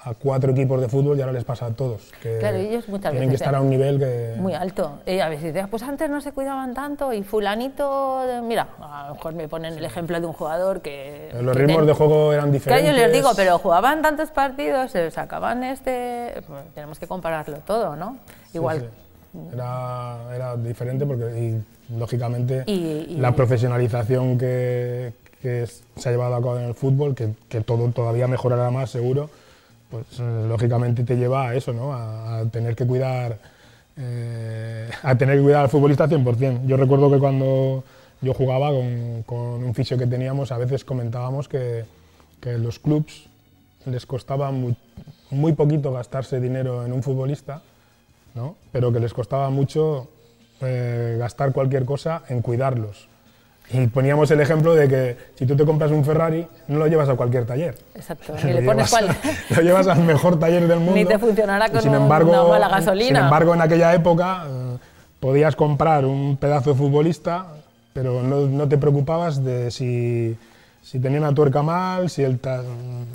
a 0.00 0.14
cuatro 0.14 0.52
equipos 0.52 0.80
de 0.80 0.88
fútbol 0.88 1.18
y 1.18 1.20
ahora 1.20 1.32
les 1.32 1.44
pasa 1.44 1.66
a 1.66 1.70
todos. 1.70 2.12
Que 2.22 2.38
claro, 2.38 2.58
ellos 2.58 2.88
muchas 2.88 3.10
tienen 3.10 3.28
veces, 3.28 3.40
que 3.40 3.44
estar 3.44 3.54
a 3.54 3.60
un 3.60 3.70
nivel 3.70 3.98
que... 3.98 4.34
Muy 4.38 4.54
alto. 4.54 5.00
Y 5.06 5.18
a 5.18 5.28
veces 5.28 5.66
pues 5.68 5.82
antes 5.82 6.08
no 6.08 6.20
se 6.20 6.32
cuidaban 6.32 6.74
tanto 6.74 7.12
y 7.12 7.22
fulanito, 7.22 8.22
mira, 8.44 8.68
a 8.80 9.08
lo 9.08 9.14
mejor 9.14 9.34
me 9.34 9.48
ponen 9.48 9.74
el 9.74 9.84
ejemplo 9.84 10.20
de 10.20 10.26
un 10.26 10.32
jugador 10.32 10.80
que... 10.80 11.30
los 11.40 11.56
ritmos 11.56 11.86
de 11.86 11.92
juego 11.92 12.32
eran 12.32 12.52
diferentes. 12.52 12.84
Claro, 12.84 12.98
yo 12.98 13.04
les 13.04 13.12
digo, 13.12 13.30
pero 13.34 13.58
jugaban 13.58 14.02
tantos 14.02 14.30
partidos, 14.30 14.92
se 14.92 15.10
sacaban 15.10 15.64
este... 15.64 16.42
Pues 16.46 16.62
tenemos 16.74 16.98
que 16.98 17.06
compararlo 17.06 17.58
todo, 17.66 17.96
¿no? 17.96 18.18
Igual. 18.54 18.90
Era, 19.52 20.18
era, 20.34 20.56
diferente 20.56 21.04
porque, 21.04 21.60
lógicamente, 21.98 22.64
la 23.18 23.32
profesionalización 23.32 24.38
que, 24.38 25.12
que, 25.40 25.66
se 25.66 26.08
ha 26.08 26.12
llevado 26.12 26.34
a 26.34 26.40
cabo 26.40 26.58
en 26.58 26.64
el 26.64 26.74
fútbol, 26.74 27.14
que, 27.14 27.34
que 27.48 27.60
todo 27.60 27.88
todavía 27.90 28.26
mejorará 28.26 28.70
más, 28.70 28.90
seguro, 28.90 29.30
pues 29.90 30.04
eh, 30.18 30.46
lógicamente 30.48 31.04
te 31.04 31.16
lleva 31.16 31.48
a 31.48 31.54
eso, 31.54 31.72
¿no? 31.72 31.92
a, 31.92 32.44
tener 32.50 32.74
que 32.74 32.86
cuidar 32.86 33.38
eh, 33.96 34.90
a 35.02 35.16
tener 35.16 35.38
que 35.38 35.42
cuidar 35.42 35.62
al 35.62 35.68
futbolista 35.68 36.06
100%. 36.06 36.66
Yo 36.66 36.76
recuerdo 36.76 37.10
que 37.10 37.18
cuando 37.18 37.84
yo 38.20 38.34
jugaba 38.34 38.70
con, 38.70 39.22
con 39.24 39.64
un 39.64 39.74
fisio 39.74 39.96
que 39.96 40.06
teníamos, 40.06 40.52
a 40.52 40.58
veces 40.58 40.84
comentábamos 40.84 41.48
que, 41.48 41.84
que 42.40 42.58
los 42.58 42.78
clubs 42.78 43.28
les 43.86 44.04
costaba 44.04 44.50
muy, 44.50 44.76
muy, 45.30 45.52
poquito 45.52 45.92
gastarse 45.92 46.40
dinero 46.40 46.84
en 46.84 46.92
un 46.92 47.02
futbolista, 47.02 47.62
¿no? 48.34 48.56
pero 48.72 48.92
que 48.92 49.00
les 49.00 49.14
costaba 49.14 49.48
mucho 49.50 50.08
eh, 50.60 51.16
gastar 51.18 51.52
cualquier 51.52 51.84
cosa 51.84 52.22
en 52.28 52.42
cuidarlos. 52.42 53.08
Y 53.70 53.88
poníamos 53.88 54.30
el 54.30 54.40
ejemplo 54.40 54.74
de 54.74 54.88
que 54.88 55.16
si 55.34 55.44
tú 55.44 55.56
te 55.56 55.64
compras 55.64 55.90
un 55.90 56.04
Ferrari, 56.04 56.46
no 56.68 56.78
lo 56.78 56.86
llevas 56.86 57.08
a 57.08 57.16
cualquier 57.16 57.46
taller. 57.46 57.76
Exacto, 57.94 58.34
ni 58.44 58.52
le 58.52 58.62
pones 58.62 58.90
llevas, 58.90 59.16
lo 59.56 59.62
llevas 59.62 59.86
al 59.88 60.02
mejor 60.02 60.38
taller 60.38 60.68
del 60.68 60.78
mundo. 60.78 60.94
Ni 60.94 61.04
te 61.04 61.18
funcionará 61.18 61.68
con 61.68 61.82
sin 61.82 61.94
embargo, 61.94 62.30
una 62.30 62.44
mala 62.44 62.68
gasolina. 62.68 63.06
Sin 63.06 63.16
embargo, 63.16 63.54
en 63.54 63.60
aquella 63.62 63.92
época 63.94 64.44
eh, 64.46 64.76
podías 65.18 65.56
comprar 65.56 66.04
un 66.04 66.36
pedazo 66.36 66.70
de 66.70 66.76
futbolista, 66.76 67.46
pero 67.92 68.22
no, 68.22 68.46
no 68.46 68.68
te 68.68 68.78
preocupabas 68.78 69.42
de 69.42 69.72
si, 69.72 70.36
si, 70.80 71.00
tenía 71.00 71.18
una 71.18 71.34
tuerca 71.34 71.62
mal, 71.62 72.08
si 72.08 72.22
el 72.22 72.38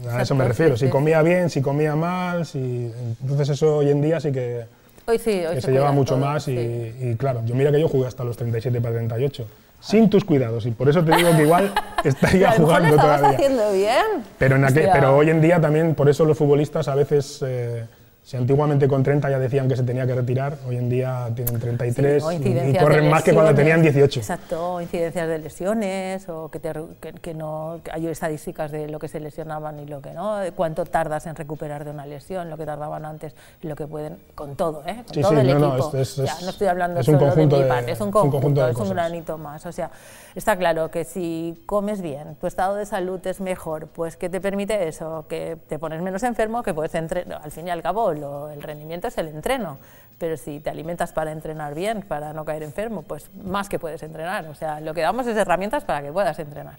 a 0.09 0.21
eso 0.21 0.35
me 0.35 0.45
refiero, 0.45 0.75
si 0.75 0.89
comía 0.89 1.21
bien, 1.21 1.49
si 1.49 1.61
comía 1.61 1.95
mal, 1.95 2.45
si, 2.45 2.91
entonces 3.21 3.49
eso 3.49 3.77
hoy 3.77 3.89
en 3.89 4.01
día 4.01 4.19
sí 4.19 4.33
que, 4.33 4.65
hoy 5.05 5.17
sí, 5.17 5.45
hoy 5.45 5.55
se, 5.55 5.61
se, 5.61 5.71
lleva 5.71 5.93
mucho 5.93 6.15
todo, 6.15 6.25
más 6.25 6.43
sí. 6.43 6.51
y, 6.51 7.09
y 7.09 7.15
claro, 7.15 7.41
yo 7.45 7.55
mira 7.55 7.71
que 7.71 7.79
yo 7.79 7.87
jugué 7.87 8.07
hasta 8.07 8.25
los 8.25 8.35
37 8.35 8.81
para 8.81 8.95
38 8.95 9.47
sin 9.81 10.09
tus 10.09 10.23
cuidados. 10.23 10.65
Y 10.65 10.71
por 10.71 10.87
eso 10.87 11.03
te 11.03 11.13
digo 11.15 11.35
que 11.35 11.43
igual 11.43 11.73
estaría 12.05 12.51
jugando 12.51 12.95
todavía. 12.95 13.29
haciendo 13.29 13.73
bien. 13.73 14.05
Pero, 14.37 14.55
en 14.55 14.65
aquel, 14.65 14.89
pero 14.93 15.17
hoy 15.17 15.29
en 15.29 15.41
día 15.41 15.59
también, 15.59 15.95
por 15.95 16.07
eso 16.07 16.23
los 16.23 16.37
futbolistas 16.37 16.87
a 16.87 16.95
veces, 16.95 17.43
eh, 17.45 17.85
si 18.23 18.37
antiguamente 18.37 18.87
con 18.87 19.01
30 19.01 19.29
ya 19.31 19.39
decían 19.39 19.67
que 19.67 19.75
se 19.75 19.83
tenía 19.83 20.05
que 20.05 20.13
retirar, 20.13 20.57
hoy 20.67 20.77
en 20.77 20.89
día 20.89 21.29
tienen 21.35 21.59
33 21.59 22.23
sí, 22.23 22.35
y, 22.43 22.69
y, 22.69 22.77
corren 22.77 23.09
más 23.09 23.23
que 23.23 23.33
cuando 23.33 23.53
tenían 23.55 23.81
18. 23.81 24.19
Exacto, 24.19 24.79
incidencias 24.79 25.27
de 25.27 25.39
lesiones 25.39 26.29
o 26.29 26.49
que, 26.49 26.59
te, 26.59 26.71
que, 27.01 27.13
que 27.13 27.33
no 27.33 27.81
que 27.83 27.91
hay 27.91 28.07
estadísticas 28.07 28.71
de 28.71 28.87
lo 28.87 28.99
que 28.99 29.07
se 29.07 29.19
lesionaban 29.19 29.79
y 29.79 29.87
lo 29.87 30.01
que 30.01 30.11
no, 30.11 30.37
de 30.37 30.51
cuánto 30.51 30.85
tardas 30.85 31.25
en 31.25 31.35
recuperar 31.35 31.83
de 31.83 31.91
una 31.91 32.05
lesión, 32.05 32.49
lo 32.51 32.57
que 32.57 32.65
tardaban 32.65 33.05
antes 33.05 33.33
y 33.63 33.67
lo 33.67 33.75
que 33.75 33.87
pueden, 33.87 34.17
con 34.35 34.55
todo, 34.55 34.83
¿eh? 34.85 35.03
con 35.05 35.15
sí, 35.15 35.21
todo 35.21 35.31
sí, 35.31 35.37
el 35.39 35.47
no, 35.47 35.67
equipo. 35.67 35.89
No, 35.91 35.99
es, 35.99 36.17
es, 36.19 36.27
ya, 36.27 36.35
no 36.43 36.49
estoy 36.51 36.67
hablando 36.67 36.99
es 36.99 37.07
un 37.07 37.15
solo 37.15 37.25
conjunto 37.25 37.55
de 37.55 37.63
mi 37.63 37.67
de, 37.67 37.73
parte, 37.73 37.91
es 37.91 38.01
un 38.01 38.11
conjunto, 38.11 38.37
un 38.37 38.41
conjunto 38.41 38.65
de 38.65 38.71
es 38.71 38.77
cosas. 38.77 38.89
un 38.89 38.95
granito 38.95 39.37
más. 39.39 39.65
O 39.65 39.71
sea, 39.71 39.89
está 40.35 40.55
claro 40.57 40.91
que 40.91 41.05
si 41.05 41.59
comes 41.65 42.01
bien, 42.01 42.35
tu 42.35 42.45
estado 42.45 42.75
de 42.75 42.85
salud 42.85 43.19
es 43.25 43.41
mejor, 43.41 43.87
pues 43.87 44.15
¿qué 44.15 44.29
te 44.29 44.39
permite 44.39 44.87
eso? 44.87 45.25
Que 45.27 45.57
te 45.67 45.79
pones 45.79 46.03
menos 46.03 46.21
enfermo, 46.21 46.61
que 46.61 46.73
puedes 46.75 46.93
entrenar, 46.93 47.41
al 47.43 47.51
fin 47.51 47.67
y 47.67 47.71
al 47.71 47.81
cabo 47.81 48.10
lo, 48.13 48.49
el 48.49 48.61
rendimiento 48.61 49.07
es 49.07 49.17
el 49.17 49.27
entreno, 49.27 49.77
pero 50.17 50.37
si 50.37 50.59
te 50.59 50.69
alimentas 50.69 51.11
para 51.13 51.31
entrenar 51.31 51.73
bien, 51.73 52.01
para 52.03 52.33
no 52.33 52.45
caer 52.45 52.63
enfermo, 52.63 53.01
pues 53.01 53.29
más 53.43 53.69
que 53.69 53.79
puedes 53.79 54.03
entrenar. 54.03 54.45
O 54.47 54.55
sea, 54.55 54.79
lo 54.79 54.93
que 54.93 55.01
damos 55.01 55.25
es 55.27 55.35
herramientas 55.35 55.83
para 55.83 56.01
que 56.01 56.11
puedas 56.11 56.37
entrenar. 56.39 56.77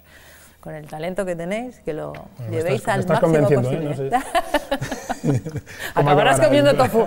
Con 0.60 0.76
el 0.76 0.86
talento 0.86 1.24
que 1.26 1.34
tenéis, 1.34 1.80
que 1.80 1.92
lo 1.92 2.12
llevéis 2.48 2.82
estás, 2.82 2.94
al 2.94 3.00
estás 3.00 3.20
máximo 3.20 3.48
convenciendo, 3.48 3.68
posible. 3.68 4.16
¿eh? 4.16 4.20
No 5.22 5.32
sé. 5.32 5.40
¿Cómo 5.94 6.08
Acabarás 6.10 6.38
acabará 6.38 6.44
comiendo 6.44 6.74
tofu. 6.74 7.04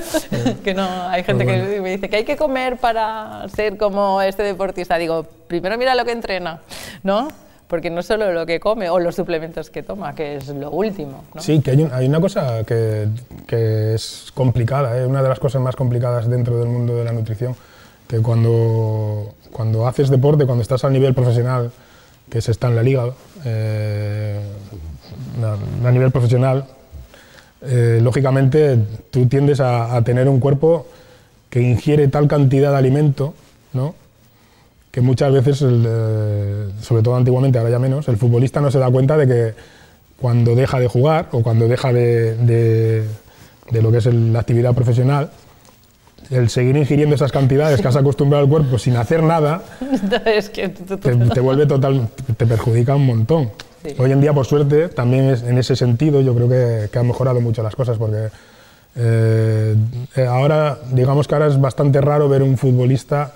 que 0.64 0.74
no, 0.74 1.08
hay 1.08 1.24
gente 1.24 1.44
Pues 1.44 1.56
que 1.56 1.66
bueno. 1.66 1.82
me 1.82 1.90
dice 1.90 2.08
que 2.08 2.16
hay 2.16 2.24
que 2.24 2.36
comer 2.36 2.76
para 2.76 3.48
ser 3.48 3.76
como 3.78 4.22
este 4.22 4.44
deportista. 4.44 4.96
Digo, 4.96 5.24
primero 5.48 5.76
mira 5.76 5.96
lo 5.96 6.04
que 6.04 6.12
entrena, 6.12 6.60
¿no? 7.02 7.26
Porque 7.74 7.90
no 7.90 8.04
solo 8.04 8.30
lo 8.32 8.46
que 8.46 8.60
come 8.60 8.88
o 8.88 9.00
los 9.00 9.16
suplementos 9.16 9.68
que 9.68 9.82
toma, 9.82 10.14
que 10.14 10.36
es 10.36 10.46
lo 10.46 10.70
último. 10.70 11.24
Sí, 11.40 11.58
que 11.60 11.72
hay, 11.72 11.82
un- 11.82 11.92
hay 11.92 12.06
una 12.06 12.20
cosa 12.20 12.62
que, 12.62 13.08
que 13.48 13.94
es 13.94 14.30
complicada, 14.32 14.96
¿eh? 14.96 15.04
una 15.04 15.24
de 15.24 15.28
las 15.28 15.40
cosas 15.40 15.60
más 15.60 15.74
complicadas 15.74 16.28
dentro 16.28 16.56
del 16.56 16.68
mundo 16.68 16.94
de 16.94 17.02
la 17.02 17.10
nutrición, 17.10 17.56
que 18.06 18.20
cuando, 18.20 19.34
cuando 19.50 19.88
haces 19.88 20.08
deporte, 20.08 20.46
cuando 20.46 20.62
estás 20.62 20.84
al 20.84 20.92
nivel 20.92 21.14
profesional, 21.14 21.72
que 22.30 22.40
se 22.40 22.52
está 22.52 22.68
en 22.68 22.76
la 22.76 22.84
liga, 22.84 23.06
eh, 23.44 24.38
a, 25.42 25.88
a 25.88 25.90
nivel 25.90 26.12
profesional, 26.12 26.66
eh, 27.62 27.98
lógicamente 28.00 28.78
tú 29.10 29.26
tiendes 29.26 29.58
a, 29.58 29.96
a 29.96 30.02
tener 30.02 30.28
un 30.28 30.38
cuerpo 30.38 30.86
que 31.50 31.60
ingiere 31.60 32.06
tal 32.06 32.28
cantidad 32.28 32.70
de 32.70 32.76
alimento, 32.78 33.34
¿no? 33.72 33.96
Que 34.94 35.00
muchas 35.00 35.32
veces, 35.32 35.60
el, 35.62 35.84
eh, 35.84 36.68
sobre 36.80 37.02
todo 37.02 37.16
antiguamente, 37.16 37.58
ahora 37.58 37.68
ya 37.70 37.80
menos, 37.80 38.06
el 38.06 38.16
futbolista 38.16 38.60
no 38.60 38.70
se 38.70 38.78
da 38.78 38.88
cuenta 38.88 39.16
de 39.16 39.26
que 39.26 39.54
cuando 40.20 40.54
deja 40.54 40.78
de 40.78 40.86
jugar 40.86 41.30
o 41.32 41.42
cuando 41.42 41.66
deja 41.66 41.92
de, 41.92 42.36
de- 42.36 43.02
de 43.72 43.82
lo 43.82 43.90
que 43.90 43.98
es 43.98 44.06
el- 44.06 44.32
la 44.32 44.38
actividad 44.38 44.72
profesional, 44.72 45.30
el 46.30 46.48
seguir 46.48 46.76
ingiriendo 46.76 47.16
esas 47.16 47.32
cantidades 47.32 47.80
que 47.80 47.88
has 47.88 47.96
acostumbrado 47.96 48.44
al 48.44 48.48
cuerpo 48.48 48.78
sin 48.78 48.94
hacer 48.96 49.20
nada, 49.24 49.64
Entonces, 49.80 50.48
que 50.50 50.68
te, 50.68 50.96
te 51.16 51.40
vuelve 51.40 51.66
total, 51.66 52.06
te 52.36 52.46
perjudica 52.46 52.94
un 52.94 53.06
montón. 53.06 53.50
Sí. 53.84 53.96
Hoy 53.98 54.12
en 54.12 54.20
día, 54.20 54.32
por 54.32 54.46
suerte, 54.46 54.90
también 54.90 55.24
es- 55.24 55.42
en 55.42 55.58
ese 55.58 55.74
sentido 55.74 56.20
yo 56.20 56.36
creo 56.36 56.48
que, 56.48 56.88
que 56.88 56.98
han 57.00 57.08
mejorado 57.08 57.40
mucho 57.40 57.64
las 57.64 57.74
cosas 57.74 57.98
porque 57.98 58.28
eh, 58.96 59.74
eh, 60.14 60.24
ahora, 60.26 60.78
digamos 60.92 61.26
que 61.26 61.34
ahora 61.34 61.48
es 61.48 61.60
bastante 61.60 62.00
raro 62.00 62.28
ver 62.28 62.44
un 62.44 62.56
futbolista 62.56 63.32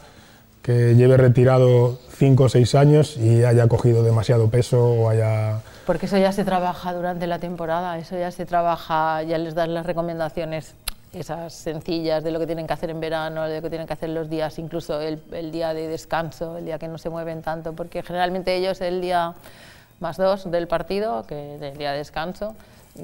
que 0.69 0.95
lleve 0.97 1.17
retirado 1.17 1.99
5 2.19 2.45
o 2.45 2.49
6 2.51 2.75
años 2.75 3.17
y 3.17 3.43
haya 3.43 3.67
cogido 3.69 4.03
demasiado 4.03 4.51
peso 4.51 4.85
o 4.85 5.09
haya... 5.09 5.61
Porque 5.87 6.05
eso 6.05 6.19
ya 6.19 6.31
se 6.31 6.45
trabaja 6.45 6.93
durante 6.93 7.27
la 7.27 7.39
temporada, 7.39 7.97
eso 7.97 8.19
ya 8.19 8.31
se 8.31 8.45
trabaja, 8.45 9.23
ya 9.23 9.39
les 9.39 9.55
das 9.55 9.67
las 9.71 9.87
recomendaciones 9.87 10.75
esas 11.15 11.55
sencillas 11.55 12.23
de 12.23 12.33
lo 12.33 12.39
que 12.39 12.45
tienen 12.45 12.67
que 12.67 12.75
hacer 12.75 12.91
en 12.91 13.01
verano, 13.01 13.45
de 13.45 13.57
lo 13.57 13.63
que 13.63 13.71
tienen 13.71 13.87
que 13.87 13.95
hacer 13.95 14.11
los 14.11 14.29
días, 14.29 14.59
incluso 14.59 15.01
el, 15.01 15.23
el 15.33 15.53
día 15.53 15.73
de 15.73 15.89
descanso, 15.89 16.59
el 16.59 16.67
día 16.67 16.79
que 16.79 16.87
no 16.87 16.99
se 16.99 17.09
mueven 17.09 17.41
tanto, 17.41 17.73
porque 17.73 18.03
generalmente 18.03 18.55
ellos 18.55 18.83
el 18.83 19.01
día 19.01 19.33
más 20.01 20.19
dos 20.19 20.51
del 20.51 20.69
partido, 20.69 21.25
que 21.27 21.35
del 21.35 21.79
día 21.79 21.93
de 21.93 21.99
descanso, 21.99 22.55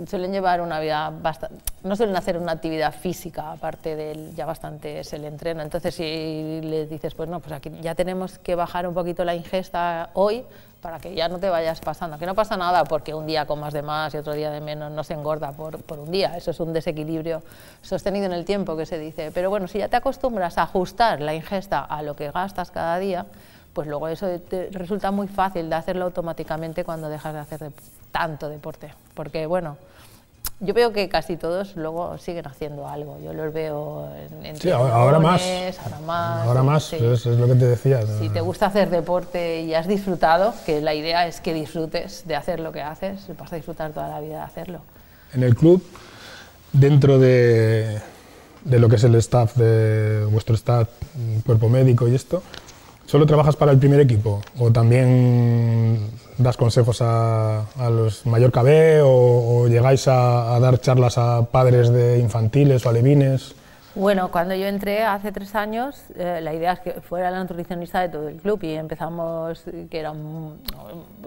suelen 0.09 0.33
llevar 0.33 0.61
una 0.61 0.81
vida 0.81 1.11
bastante, 1.11 1.57
no 1.83 1.97
suelen 1.97 2.17
hacer 2.17 2.37
una 2.37 2.53
actividad 2.53 2.95
física, 2.95 3.53
aparte 3.53 3.97
del 3.97 4.35
ya 4.35 4.47
bastante 4.47 5.01
es 5.01 5.13
el 5.13 5.25
entreno. 5.25 5.63
Entonces, 5.63 5.95
si 5.95 6.61
les 6.63 6.89
dices, 6.89 7.15
pues 7.15 7.29
no, 7.29 7.41
pues 7.41 7.53
aquí 7.53 7.71
ya 7.81 7.95
tenemos 7.95 8.39
que 8.39 8.55
bajar 8.55 8.87
un 8.87 8.95
poquito 8.95 9.25
la 9.25 9.35
ingesta 9.35 10.11
hoy 10.15 10.45
para 10.85 10.99
que 10.99 11.15
ya 11.15 11.31
no 11.31 11.39
te 11.39 11.49
vayas 11.49 11.81
pasando, 11.81 12.19
que 12.19 12.27
no 12.27 12.35
pasa 12.35 12.59
nada 12.59 12.85
porque 12.85 13.15
un 13.15 13.27
día 13.27 13.47
comas 13.47 13.73
de 13.73 13.81
más 13.81 14.13
y 14.13 14.19
otro 14.19 14.35
día 14.35 14.51
de 14.51 14.61
menos 14.61 14.93
no 14.93 15.03
se 15.03 15.15
engorda 15.15 15.53
por, 15.53 15.81
un 15.99 16.11
día, 16.11 16.37
eso 16.37 16.51
es 16.51 16.61
un 16.61 16.75
desequilibrio 16.75 17.43
sostenido 17.81 18.27
en 18.27 18.33
el 18.33 18.45
tiempo 18.45 18.77
que 18.77 18.85
se 18.85 18.99
dice, 18.99 19.31
pero 19.33 19.49
bueno, 19.49 19.67
si 19.67 19.79
ya 19.79 19.89
te 19.89 19.97
acostumbras 19.97 20.59
a 20.59 20.65
ajustar 20.65 21.23
la 21.23 21.35
ingesta 21.35 21.81
a 21.81 22.03
lo 22.03 22.15
que 22.15 22.31
gastas 22.31 22.71
cada 22.71 22.99
día, 22.99 23.25
pues 23.73 23.89
luego 23.89 24.09
eso 24.09 24.29
te 24.41 24.69
resulta 24.73 25.11
muy 25.11 25.27
fácil 25.27 25.71
de 25.71 25.75
hacerlo 25.75 26.05
automáticamente 26.05 26.85
cuando 26.85 27.09
dejas 27.09 27.33
de 27.33 27.41
hacer 27.41 27.73
tanto 28.13 28.51
deporte, 28.51 28.93
porque 29.15 29.47
bueno, 29.47 29.77
yo 30.61 30.73
veo 30.73 30.93
que 30.93 31.09
casi 31.09 31.37
todos 31.37 31.75
luego 31.77 32.17
siguen 32.19 32.47
haciendo 32.47 32.87
algo, 32.89 33.19
yo 33.23 33.33
los 33.33 33.53
veo 33.53 34.09
en, 34.15 34.47
en 34.47 34.57
Sí, 34.57 34.71
ahora, 34.71 34.95
ahora 34.95 35.19
más. 35.19 35.43
ahora 35.83 35.99
más, 36.07 36.47
Ahora 36.47 36.63
más, 36.63 36.85
sí. 36.85 36.97
es, 36.97 37.27
es 37.27 37.39
lo 37.39 37.47
que 37.47 37.55
te 37.55 37.67
decía. 37.67 38.01
Si 38.21 38.29
te 38.29 38.41
gusta 38.41 38.67
hacer 38.67 38.89
deporte 38.91 39.63
y 39.63 39.75
has 39.75 39.89
disfrutado, 39.89 40.55
que 40.65 40.81
la 40.81 40.95
idea 40.95 41.27
es 41.27 41.41
que 41.41 41.53
disfrutes 41.55 42.25
de 42.27 42.37
hacer 42.37 42.61
lo 42.61 42.73
que 42.73 42.83
haces, 42.83 43.27
vas 43.39 43.53
a 43.53 43.57
disfrutar 43.57 43.93
toda 43.93 44.09
la 44.09 44.21
vida 44.21 44.37
de 44.39 44.43
hacerlo. 44.43 44.81
En 45.35 45.43
el 45.43 45.55
club, 45.57 45.83
dentro 46.73 47.19
de, 47.19 48.01
de 48.65 48.79
lo 48.79 48.89
que 48.89 48.97
es 48.97 49.05
el 49.05 49.15
staff, 49.17 49.57
de 49.57 50.25
vuestro 50.31 50.55
staff, 50.55 50.89
cuerpo 51.45 51.69
médico 51.69 52.07
y 52.09 52.15
esto, 52.15 52.43
¿solo 53.07 53.27
trabajas 53.27 53.57
para 53.57 53.73
el 53.73 53.79
primer 53.79 53.99
equipo? 54.01 54.41
¿O 54.61 54.71
también 54.71 56.11
das 56.39 56.57
consejos 56.57 56.99
a, 57.01 57.65
los 57.91 58.27
mayor 58.27 58.51
KB 58.51 59.03
o, 59.03 59.63
o 59.63 59.69
llegáis 59.69 60.09
a, 60.09 60.55
a, 60.55 60.61
dar 60.61 60.81
charlas 60.81 61.19
a 61.19 61.45
padres 61.47 61.91
de 61.91 62.19
infantiles 62.19 62.85
o 62.87 62.89
alevines? 62.89 63.55
Bueno, 63.95 64.33
cuando 64.33 64.57
yo 64.57 64.67
entré 64.67 65.05
hace 65.05 65.31
tres 65.31 65.55
años, 65.55 65.97
eh, 66.17 66.41
la 66.43 66.53
idea 66.53 66.73
es 66.73 66.81
que 66.81 66.93
fuera 67.01 67.31
la 67.31 67.39
nutricionista 67.39 68.01
de 68.01 68.09
todo 68.09 68.29
el 68.29 68.37
club 68.39 68.59
y 68.65 68.75
empezamos, 68.75 69.63
que 69.89 70.01
era 70.01 70.13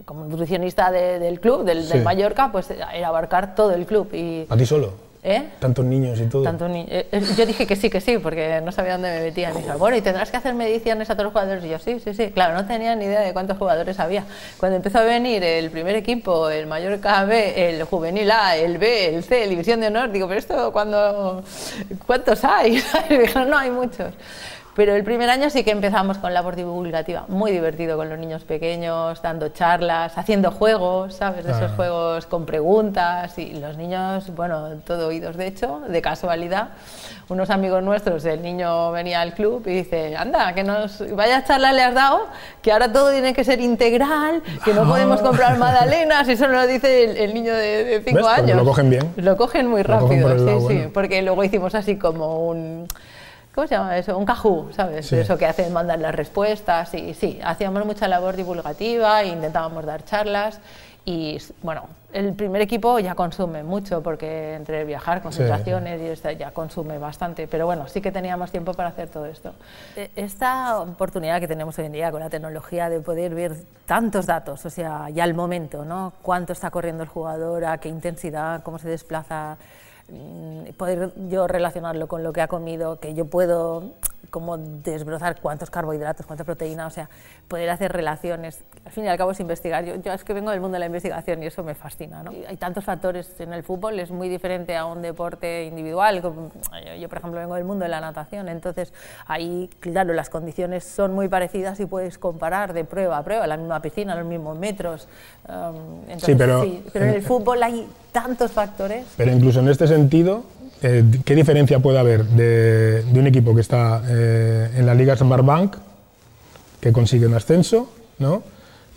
como 0.04 0.26
nutricionista 0.26 0.92
del 0.92 1.40
club, 1.40 1.64
del, 1.64 1.88
del, 1.88 2.04
Mallorca, 2.04 2.52
pues 2.52 2.70
era 2.70 3.08
abarcar 3.08 3.56
todo 3.56 3.72
el 3.72 3.86
club. 3.86 4.14
Y, 4.14 4.46
¿A 4.50 4.58
ti 4.58 4.66
solo? 4.66 5.07
¿Eh? 5.24 5.50
Tantos 5.60 5.84
niños 5.84 6.20
y 6.20 6.26
todo. 6.26 6.44
Tanto 6.44 6.68
eh, 6.68 7.08
eh, 7.12 7.22
yo 7.36 7.46
dije 7.46 7.66
que 7.66 7.76
sí, 7.76 7.90
que 7.90 8.00
sí, 8.00 8.18
porque 8.18 8.62
no 8.64 8.72
sabía 8.72 8.94
dónde 8.94 9.10
me 9.10 9.20
metía. 9.22 9.54
Me 9.54 9.62
dijo, 9.62 9.78
bueno, 9.78 9.98
¿y 9.98 10.02
tendrás 10.02 10.32
que 10.32 10.38
hacer 10.38 10.54
mediciones 10.54 11.10
a 11.10 11.16
todos 11.16 11.26
los 11.26 11.34
jugadores? 11.34 11.64
Y 11.66 11.70
yo, 11.70 11.80
sí, 11.80 12.00
sí, 12.00 12.14
sí. 12.14 12.30
Claro, 12.32 12.54
no 12.54 12.66
tenía 12.66 12.96
ni 12.96 13.06
idea 13.06 13.22
de 13.22 13.34
cuántos 13.34 13.58
jugadores 13.58 14.00
había. 14.00 14.24
Cuando 14.58 14.78
empezó 14.78 15.00
a 15.00 15.04
venir 15.04 15.44
el 15.44 15.70
primer 15.72 15.96
equipo, 15.96 16.50
el 16.50 16.68
Mallorca 16.68 17.26
B, 17.26 17.70
el 17.70 17.84
Juvenil 17.84 18.30
A, 18.32 18.56
el 18.56 18.78
B, 18.78 19.16
el 19.16 19.24
C, 19.24 19.44
el 19.44 19.50
División 19.50 19.82
de 19.82 19.88
Honor, 19.88 20.12
digo, 20.12 20.28
pero 20.28 20.40
esto, 20.40 20.72
cuando, 20.72 21.44
¿cuántos 22.06 22.44
hay? 22.44 22.82
y 23.10 23.18
dijeron, 23.18 23.50
no, 23.50 23.58
hay 23.58 23.72
muchos. 23.72 24.14
Pero 24.78 24.94
el 24.94 25.04
primer 25.04 25.28
año 25.32 25.50
sí 25.50 25.64
que 25.64 25.72
empezamos 25.72 26.20
con 26.20 26.36
labor 26.36 26.56
divulgativa, 26.56 27.26
muy 27.30 27.52
divertido 27.52 27.98
con 27.98 28.10
los 28.10 28.20
niños 28.20 28.44
pequeños, 28.44 29.20
dando 29.24 29.50
charlas, 29.50 30.16
haciendo 30.20 30.52
juegos, 30.52 31.16
¿sabes? 31.16 31.46
De 31.46 31.52
esos 31.52 31.72
juegos 31.72 32.28
con 32.28 32.46
preguntas 32.46 33.40
y 33.40 33.56
los 33.56 33.76
niños, 33.76 34.32
bueno, 34.36 34.70
todo 34.86 35.08
oídos 35.08 35.36
de 35.36 35.48
hecho, 35.48 35.82
de 35.90 36.00
casualidad. 36.04 36.70
Unos 37.28 37.50
amigos 37.50 37.82
nuestros, 37.82 38.24
el 38.26 38.44
niño 38.44 38.92
venía 38.92 39.22
al 39.22 39.34
club 39.34 39.64
y 39.66 39.72
dice, 39.72 40.16
anda, 40.16 40.54
que 40.54 40.64
nos 40.64 41.04
vaya 41.16 41.44
charla 41.44 41.74
le 41.74 41.82
has 41.82 41.96
dado, 41.96 42.28
que 42.62 42.72
ahora 42.72 42.94
todo 42.94 43.10
tiene 43.10 43.34
que 43.34 43.44
ser 43.44 43.60
integral, 43.60 44.44
que 44.64 44.76
no 44.76 44.88
podemos 44.88 45.24
comprar 45.24 45.58
magdalenas, 45.58 46.28
eso 46.28 46.48
lo 46.48 46.68
dice 46.68 47.24
el, 47.24 47.34
niño 47.34 47.56
de 47.56 48.04
5 48.06 48.28
años. 48.28 48.58
Lo 48.58 48.64
cogen 48.64 48.92
bien. 48.92 49.12
Lo 49.16 49.38
cogen 49.38 49.68
muy 49.70 49.82
rápido, 49.82 50.38
sí, 50.38 50.68
sí, 50.68 50.84
porque 50.94 51.24
luego 51.24 51.44
hicimos 51.44 51.74
así 51.74 51.96
como 51.96 52.48
un 52.48 52.88
¿cómo 53.58 53.68
se 53.68 53.74
llama 53.74 53.98
eso? 53.98 54.16
Un 54.16 54.26
cajú, 54.26 54.70
¿sabes? 54.72 55.12
Eso 55.12 55.36
que 55.36 55.48
hacen 55.48 55.74
mandar 55.74 55.98
las 55.98 56.14
respuestas 56.14 56.94
y 56.94 57.16
sí, 57.16 57.40
hacíamos 57.44 57.84
mucha 57.88 58.08
labor 58.08 58.36
divulgativa, 58.36 59.24
e 59.24 59.30
intentábamos 59.30 59.84
dar 59.84 60.06
charlas 60.06 60.60
y 61.06 61.40
bueno, 61.64 61.88
el 62.14 62.36
primer 62.36 62.62
equipo 62.62 63.00
ya 63.00 63.16
consume 63.16 63.64
mucho 63.64 64.04
porque 64.04 64.54
entre 64.54 64.86
viajar, 64.86 65.24
concentraciones 65.24 66.00
y 66.00 66.06
esto 66.06 66.30
ya 66.30 66.52
consume 66.52 67.00
bastante, 67.00 67.48
pero 67.48 67.66
bueno, 67.66 67.88
sí 67.88 68.00
que 68.00 68.12
teníamos 68.12 68.52
tiempo 68.52 68.76
para 68.76 68.90
hacer 68.90 69.10
todo 69.10 69.26
esto. 69.26 69.56
E, 69.96 70.12
esta 70.16 70.80
oportunidad 70.80 71.40
que 71.40 71.48
tenemos 71.48 71.80
hoy 71.80 71.86
en 71.86 71.94
día 71.94 72.12
con 72.12 72.20
la 72.20 72.30
tecnología 72.30 72.90
de 72.92 73.00
poder 73.00 73.34
ver 73.34 73.56
tantos 73.88 74.28
datos, 74.28 74.64
o 74.68 74.70
sea, 74.70 75.10
ya 75.10 75.24
al 75.24 75.34
momento, 75.34 75.84
¿no? 75.84 76.14
Cuánto 76.22 76.54
está 76.54 76.70
corriendo 76.70 77.02
el 77.02 77.10
jugador, 77.10 77.66
a 77.66 77.80
qué 77.80 77.90
intensidad, 77.90 78.62
cómo 78.62 78.78
se 78.78 78.88
desplaza 78.88 79.58
poder 80.78 81.12
yo 81.30 81.48
relacionarlo 81.48 82.08
con 82.08 82.24
lo 82.24 82.34
que 82.34 82.42
ha 82.42 82.48
comido, 82.48 83.00
que 83.00 83.14
yo 83.14 83.26
puedo 83.26 83.92
como 84.30 84.58
desbrozar 84.58 85.40
cuántos 85.42 85.70
carbohidratos, 85.70 86.26
cuánta 86.26 86.44
proteína, 86.44 86.88
o 86.88 86.90
sea, 86.90 87.10
poder 87.48 87.70
hacer 87.70 87.92
relaciones. 87.92 88.64
Al 88.86 88.92
fin 88.92 89.06
y 89.06 89.08
al 89.08 89.18
cabo 89.18 89.32
es 89.32 89.40
investigar. 89.40 89.86
Yo, 89.86 89.96
yo 89.96 90.14
es 90.14 90.24
que 90.24 90.34
vengo 90.34 90.52
del 90.52 90.62
mundo 90.62 90.76
de 90.76 90.80
la 90.80 90.86
investigación 90.86 91.44
y 91.44 91.48
eso 91.48 91.64
me 91.64 91.76
fascina. 91.76 92.24
¿no? 92.24 92.32
Hay 92.48 92.58
tantos 92.58 92.84
factores 92.84 93.40
en 93.40 93.54
el 93.54 93.64
fútbol, 93.64 94.00
es 94.00 94.12
muy 94.12 94.30
diferente 94.30 94.76
a 94.76 94.86
un 94.86 95.02
deporte 95.02 95.66
individual. 95.66 96.22
Yo, 96.22 97.10
por 97.10 97.18
ejemplo, 97.18 97.40
vengo 97.40 97.56
del 97.56 97.66
mundo 97.66 97.84
de 97.84 97.90
la 97.90 98.02
natación, 98.02 98.50
entonces 98.50 98.94
ahí, 99.26 99.70
claro, 99.80 100.14
las 100.14 100.30
condiciones 100.30 100.84
son 100.84 101.14
muy 101.14 101.28
parecidas 101.28 101.80
y 101.80 101.86
puedes 101.86 102.18
comparar 102.18 102.74
de 102.74 102.84
prueba 102.84 103.18
a 103.18 103.24
prueba, 103.24 103.48
la 103.48 103.58
misma 103.58 103.82
piscina, 103.82 104.16
los 104.16 104.26
mismos 104.26 104.58
metros. 104.58 105.08
Um, 105.48 106.18
sí, 106.18 106.36
pero, 106.36 106.66
pero 106.92 107.06
en 107.06 107.14
el 107.14 107.22
fútbol 107.22 107.64
hay 107.64 107.88
tantos 108.12 108.52
factores. 108.52 109.06
Pero 109.16 109.32
incluso 109.32 109.60
en 109.60 109.70
este 109.70 109.88
sentido, 109.88 110.44
eh, 110.82 111.04
¿qué 111.26 111.36
diferencia 111.36 111.80
puede 111.80 112.00
haber 112.00 112.26
de, 112.26 113.04
un 113.14 113.28
equipo 113.28 113.56
que 113.56 113.62
está 113.62 114.04
eh, 114.08 114.70
en 114.76 114.86
la 114.86 114.94
Liga 114.94 115.15
Bank, 115.15 115.76
que 116.80 116.91
consigue 116.91 117.28
un 117.28 117.34
ascenso, 117.34 117.89
¿no? 118.20 118.44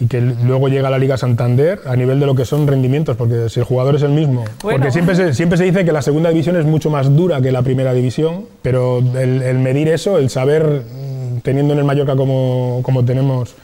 y 0.00 0.06
que 0.06 0.20
luego 0.20 0.68
llega 0.68 0.88
a 0.88 0.90
la 0.90 0.98
Liga 0.98 1.18
Santander 1.18 1.80
a 1.84 1.94
nivel 1.94 2.18
de 2.18 2.26
lo 2.26 2.34
que 2.34 2.46
son 2.46 2.66
rendimientos, 2.66 3.16
porque 3.16 3.50
si 3.50 3.60
el 3.60 3.66
jugador 3.66 3.96
es 3.96 4.02
el 4.02 4.12
mismo, 4.12 4.44
porque 4.60 4.90
siempre 4.90 5.14
se, 5.14 5.34
siempre 5.34 5.58
se 5.58 5.64
dice 5.64 5.84
que 5.84 5.92
la 5.92 6.00
segunda 6.00 6.30
división 6.30 6.56
es 6.56 6.64
mucho 6.64 6.88
más 6.88 7.14
dura 7.14 7.42
que 7.42 7.52
la 7.52 7.60
primera 7.60 7.92
división, 7.92 8.46
pero 8.62 8.98
el, 8.98 9.58
medir 9.58 9.88
eso, 9.88 10.16
el 10.16 10.30
saber, 10.30 10.64
mm, 10.64 11.40
teniendo 11.40 11.74
en 11.74 11.80
el 11.80 11.84
Mallorca 11.84 12.16
como, 12.16 12.80
como 12.82 13.04
tenemos 13.04 13.54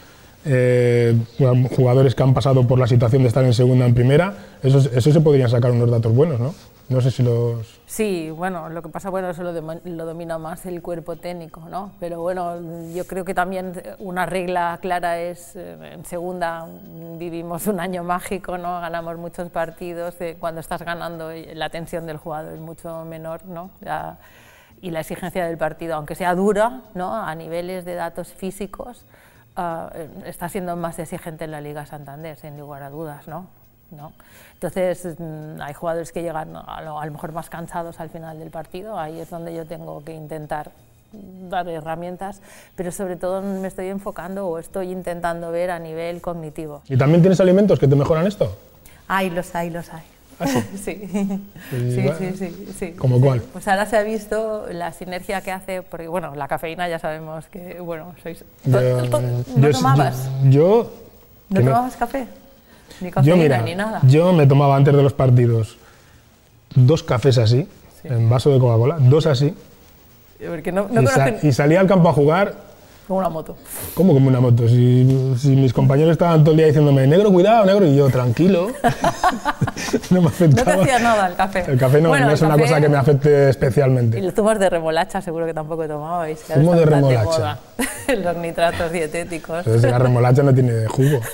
eh, 0.44 1.16
jugadores 1.74 2.14
que 2.14 2.22
han 2.22 2.34
pasado 2.34 2.68
por 2.68 2.78
la 2.78 2.86
situación 2.86 3.22
de 3.22 3.28
estar 3.28 3.44
en 3.44 3.54
segunda 3.54 3.86
en 3.86 3.94
primera, 3.94 4.34
eso, 4.62 4.78
eso 4.94 5.12
se 5.12 5.20
podrían 5.20 5.48
sacar 5.48 5.70
unos 5.70 5.90
datos 5.90 6.14
buenos, 6.14 6.38
¿no? 6.38 6.54
No 6.88 7.00
sé 7.00 7.10
si 7.10 7.24
los... 7.24 7.80
Sí, 7.86 8.30
bueno, 8.30 8.68
lo 8.68 8.80
que 8.80 8.88
pasa, 8.88 9.10
bueno, 9.10 9.28
eso 9.28 9.42
lo, 9.42 9.52
lo, 9.52 10.06
domina 10.06 10.38
más 10.38 10.66
el 10.66 10.80
cuerpo 10.82 11.16
técnico, 11.16 11.62
¿no? 11.68 11.90
Pero 11.98 12.20
bueno, 12.20 12.60
yo 12.94 13.04
creo 13.08 13.24
que 13.24 13.34
también 13.34 13.82
una 13.98 14.24
regla 14.24 14.78
clara 14.80 15.18
es, 15.18 15.56
eh, 15.56 15.94
en 15.94 16.04
segunda 16.04 16.68
vivimos 17.18 17.66
un 17.66 17.80
año 17.80 18.04
mágico, 18.04 18.56
¿no? 18.56 18.80
Ganamos 18.80 19.18
muchos 19.18 19.50
partidos, 19.50 20.14
eh, 20.20 20.36
cuando 20.38 20.60
estás 20.60 20.82
ganando 20.82 21.32
la 21.54 21.70
tensión 21.70 22.06
del 22.06 22.18
jugador 22.18 22.54
es 22.54 22.60
mucho 22.60 23.04
menor, 23.04 23.44
¿no? 23.46 23.70
y 24.80 24.90
la 24.90 25.00
exigencia 25.00 25.46
del 25.46 25.56
partido, 25.56 25.94
aunque 25.94 26.14
sea 26.14 26.34
dura, 26.34 26.82
¿no? 26.94 27.14
A 27.14 27.34
niveles 27.34 27.84
de 27.84 27.94
datos 27.94 28.32
físicos, 28.32 29.06
ah, 29.56 29.90
eh, 29.94 30.08
está 30.26 30.48
siendo 30.48 30.76
más 30.76 30.98
exigente 30.98 31.44
en 31.44 31.50
la 31.50 31.60
Liga 31.60 31.86
Santander, 31.86 32.36
sin 32.36 32.58
lugar 32.58 32.82
a 32.82 32.90
dudas, 32.90 33.26
¿no? 33.26 33.48
¿No? 33.90 34.12
Entonces 34.54 35.16
mm, 35.18 35.60
hay 35.60 35.74
jugadores 35.74 36.12
que 36.12 36.22
llegan 36.22 36.56
a 36.56 36.80
lo, 36.82 37.00
mejor 37.12 37.32
más 37.32 37.50
cansados 37.50 38.00
al 38.00 38.10
final 38.10 38.38
del 38.38 38.50
partido, 38.50 38.98
ahí 38.98 39.20
es 39.20 39.30
donde 39.30 39.54
yo 39.54 39.66
tengo 39.66 40.02
que 40.04 40.14
intentar 40.14 40.70
dar 41.48 41.68
herramientas, 41.68 42.40
pero 42.74 42.90
sobre 42.92 43.16
todo 43.16 43.40
me 43.40 43.68
estoy 43.68 43.88
enfocando 43.88 44.48
o 44.48 44.58
estoy 44.58 44.90
intentando 44.90 45.50
ver 45.50 45.70
a 45.70 45.78
nivel 45.78 46.20
cognitivo. 46.20 46.82
¿Y 46.88 46.96
también 46.96 47.22
tienes 47.22 47.40
alimentos 47.40 47.78
que 47.78 47.88
te 47.88 47.96
mejoran 47.96 48.26
esto? 48.26 48.56
Ay, 49.08 49.30
los 49.30 49.54
hay, 49.54 49.70
los 49.70 49.92
hay. 49.92 50.02
¿Ah, 50.38 50.46
sí? 50.46 50.60
sí. 50.84 51.40
Sí, 51.70 52.10
sí, 52.18 52.32
sí, 52.36 52.68
sí, 52.78 52.92
¿Cómo 52.92 53.20
cuál? 53.20 53.40
Pues 53.40 53.66
ahora 53.68 53.86
se 53.86 53.96
ha 53.96 54.02
visto 54.02 54.66
la 54.70 54.92
sinergia 54.92 55.40
que 55.40 55.52
hace, 55.52 55.82
porque 55.82 56.08
bueno, 56.08 56.34
la 56.34 56.48
cafeína 56.48 56.88
ya 56.88 56.98
sabemos 56.98 57.46
que, 57.46 57.80
bueno, 57.80 58.14
sois... 58.22 58.44
¿No 58.64 59.70
tomabas? 59.70 60.28
Yo... 60.44 60.92
¿No 61.48 61.60
tomabas 61.60 61.96
café? 61.96 62.26
Ni 63.00 63.10
yo, 63.22 63.36
mira, 63.36 63.62
ni 63.62 63.74
nada. 63.74 64.00
Yo 64.04 64.32
me 64.32 64.46
tomaba 64.46 64.76
antes 64.76 64.94
de 64.94 65.02
los 65.02 65.12
partidos 65.12 65.76
dos 66.76 67.02
cafés 67.02 67.38
así, 67.38 67.66
en 68.04 68.28
vaso 68.28 68.50
de 68.50 68.58
Coca-Cola, 68.58 68.98
dos 69.00 69.26
así. 69.26 69.54
Porque 70.46 70.70
no, 70.70 70.88
y, 71.42 71.52
salía 71.52 71.80
al 71.80 71.86
campo 71.86 72.08
a 72.08 72.12
jugar. 72.12 72.65
Como 73.06 73.20
una 73.20 73.28
moto. 73.28 73.56
¿Cómo 73.94 74.14
como 74.14 74.26
una 74.26 74.40
moto? 74.40 74.68
Si, 74.68 75.36
si, 75.38 75.50
mis 75.50 75.72
compañeros 75.72 76.10
estaban 76.12 76.42
todo 76.42 76.50
el 76.50 76.56
día 76.56 76.66
diciéndome, 76.66 77.06
negro, 77.06 77.30
cuidado, 77.30 77.64
negro, 77.64 77.86
y 77.86 77.94
yo, 77.94 78.10
tranquilo. 78.10 78.72
no 80.10 80.22
me 80.22 80.28
afectaba. 80.28 80.72
No 80.72 80.82
te 80.82 80.90
hacía 80.90 80.98
nada 80.98 81.28
el 81.28 81.36
café. 81.36 81.64
El 81.68 81.78
café 81.78 82.00
no, 82.00 82.16
es 82.16 82.42
una 82.42 82.58
cosa 82.58 82.80
que 82.80 82.88
me 82.88 82.96
afecte 82.96 83.48
especialmente. 83.48 84.18
Y 84.18 84.22
los 84.22 84.34
zumos 84.34 84.58
de 84.58 84.68
remolacha 84.68 85.20
seguro 85.20 85.46
que 85.46 85.54
tampoco 85.54 85.86
tomabais. 85.86 86.40
Zumo 86.52 86.74
de 86.74 86.84
remolacha. 86.84 87.60
los 88.08 88.36
nitratos 88.38 88.90
dietéticos. 88.90 89.58
Entonces 89.58 89.88
la 89.88 89.98
remolacha 89.98 90.42
no 90.42 90.52
tiene 90.52 90.86
jugo. 90.86 91.20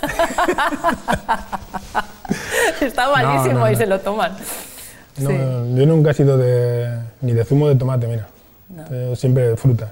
Está 2.83 3.11
malísimo 3.11 3.67
y 3.69 3.77
se 3.77 3.87
lo 3.87 3.99
toman. 4.01 4.33
Yo 5.17 5.87
nunca 5.87 6.11
he 6.11 6.15
sido 6.15 6.37
de, 6.37 6.99
ni 7.23 7.33
de 7.33 7.45
zumo 7.45 7.69
de 7.69 7.77
tomate, 7.77 8.07
mira. 8.07 8.29
siempre 9.17 9.49
de 9.49 9.57
fruta. 9.57 9.89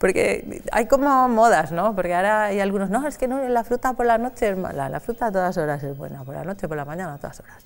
Porque 0.00 0.62
hay 0.72 0.86
como 0.86 1.28
modas, 1.28 1.72
¿no? 1.72 1.94
Porque 1.94 2.14
ahora 2.14 2.44
hay 2.44 2.58
algunos, 2.58 2.88
no, 2.88 3.06
es 3.06 3.18
que 3.18 3.28
no, 3.28 3.46
la 3.48 3.64
fruta 3.64 3.92
por 3.92 4.06
la 4.06 4.16
noche 4.16 4.48
es 4.48 4.56
mala, 4.56 4.88
la 4.88 4.98
fruta 4.98 5.26
a 5.26 5.30
todas 5.30 5.58
horas 5.58 5.82
es 5.84 5.94
buena, 5.94 6.24
por 6.24 6.34
la 6.34 6.42
noche, 6.42 6.66
por 6.66 6.78
la 6.78 6.86
mañana, 6.86 7.14
a 7.14 7.18
todas 7.18 7.40
horas. 7.40 7.62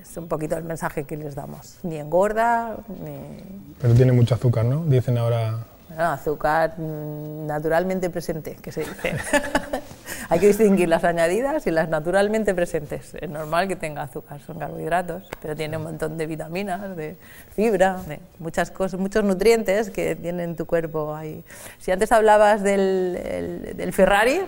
Es 0.00 0.16
un 0.16 0.28
poquito 0.28 0.56
el 0.56 0.62
mensaje 0.62 1.02
que 1.02 1.16
les 1.16 1.34
damos. 1.34 1.78
Ni 1.82 1.96
engorda, 1.96 2.76
ni... 2.86 3.74
Pero 3.80 3.92
tiene 3.92 4.12
mucho 4.12 4.36
azúcar, 4.36 4.64
¿no? 4.64 4.84
Dicen 4.84 5.18
ahora 5.18 5.58
azúcar 5.98 6.74
mm, 6.78 7.46
naturalmente 7.46 8.08
presente, 8.08 8.56
que 8.62 8.70
se 8.70 8.82
dice. 8.82 9.16
Hay 10.28 10.40
que 10.40 10.48
distinguir 10.48 10.88
las 10.88 11.04
añadidas 11.04 11.66
y 11.66 11.70
las 11.70 11.88
naturalmente 11.88 12.54
presentes. 12.54 13.14
Es 13.20 13.28
normal 13.28 13.68
que 13.68 13.76
tenga 13.76 14.02
azúcar, 14.02 14.40
son 14.46 14.58
carbohidratos, 14.58 15.24
pero 15.40 15.56
tiene 15.56 15.76
un 15.76 15.84
montón 15.84 16.16
de 16.16 16.26
vitaminas, 16.26 16.96
de 16.96 17.16
fibra, 17.54 18.00
de 18.06 18.20
muchas 18.38 18.70
cosas, 18.70 18.98
muchos 18.98 19.24
nutrientes 19.24 19.90
que 19.90 20.16
tiene 20.16 20.46
tu 20.54 20.66
cuerpo 20.66 21.14
ahí. 21.14 21.44
Si 21.78 21.90
antes 21.90 22.12
hablabas 22.12 22.62
del, 22.62 23.74
del 23.76 23.92
Ferrari, 23.92 24.40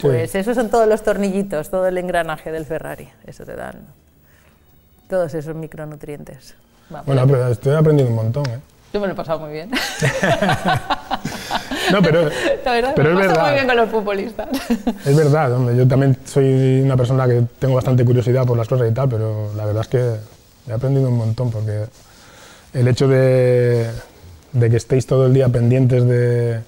pues 0.00 0.34
esos 0.34 0.54
son 0.56 0.68
todos 0.70 0.86
los 0.86 1.02
tornillitos, 1.02 1.70
todo 1.70 1.86
el 1.86 1.98
engranaje 1.98 2.52
del 2.52 2.66
Ferrari. 2.66 3.08
Eso 3.26 3.44
te 3.44 3.56
dan 3.56 3.86
todos 5.08 5.32
esos 5.34 5.54
micronutrientes. 5.54 6.54
Bueno, 7.04 7.26
pero 7.26 7.48
estoy 7.48 7.74
aprendiendo 7.74 8.10
un 8.10 8.16
montón, 8.16 8.46
¿eh? 8.46 8.60
Yo 8.92 9.00
me 9.00 9.08
lo 9.08 9.12
he 9.12 9.16
pasado 9.16 9.40
muy 9.40 9.52
bien. 9.52 9.70
no, 11.92 12.02
pero, 12.02 12.28
La 12.64 12.72
verdad, 12.72 12.92
pero 12.96 13.14
me 13.14 13.20
es 13.22 13.28
verdad. 13.28 13.42
muy 13.44 13.52
bien 13.54 13.66
con 13.66 13.76
los 13.76 13.90
futbolistas. 13.90 14.48
Es 15.04 15.16
verdad, 15.16 15.52
hombre, 15.52 15.76
yo 15.76 15.86
también 15.86 16.16
soy 16.24 16.80
una 16.82 16.96
persona 16.96 17.26
que 17.26 17.42
tengo 17.58 17.74
bastante 17.74 18.04
curiosidad 18.04 18.46
por 18.46 18.56
las 18.56 18.68
cosas 18.68 18.90
y 18.90 18.94
tal, 18.94 19.08
pero 19.08 19.52
la 19.54 19.64
verdad 19.66 19.82
es 19.82 19.88
que 19.88 20.14
he 20.68 20.72
aprendido 20.72 21.08
un 21.08 21.16
montón 21.16 21.50
porque 21.50 21.84
el 22.72 22.88
hecho 22.88 23.08
de, 23.08 23.86
de 24.52 24.70
que 24.70 24.76
estéis 24.76 25.06
todo 25.06 25.26
el 25.26 25.34
día 25.34 25.48
pendientes 25.48 26.04
de, 26.06 26.60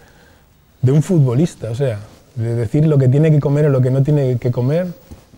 de 0.82 0.92
un 0.92 1.02
futbolista, 1.02 1.70
o 1.70 1.74
sea, 1.74 1.98
de 2.34 2.54
decir 2.54 2.86
lo 2.86 2.98
que 2.98 3.08
tiene 3.08 3.30
que 3.30 3.40
comer 3.40 3.66
o 3.66 3.68
lo 3.70 3.80
que 3.80 3.90
no 3.90 4.02
tiene 4.02 4.38
que 4.38 4.50
comer 4.52 4.86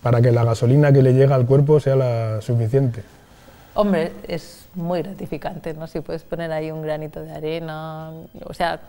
para 0.01 0.21
que 0.21 0.31
la 0.31 0.43
gasolina 0.43 0.91
que 0.91 1.01
le 1.01 1.13
llega 1.13 1.35
al 1.35 1.45
cuerpo 1.45 1.79
sea 1.79 1.95
la 1.95 2.41
suficiente. 2.41 3.03
Hombre, 3.73 4.11
es 4.27 4.65
muy 4.75 5.01
gratificante, 5.01 5.73
¿no? 5.73 5.87
Si 5.87 6.01
puedes 6.01 6.23
poner 6.23 6.51
ahí 6.51 6.71
un 6.71 6.81
granito 6.81 7.21
de 7.21 7.31
arena, 7.31 8.11
o 8.45 8.53
sea, 8.53 8.81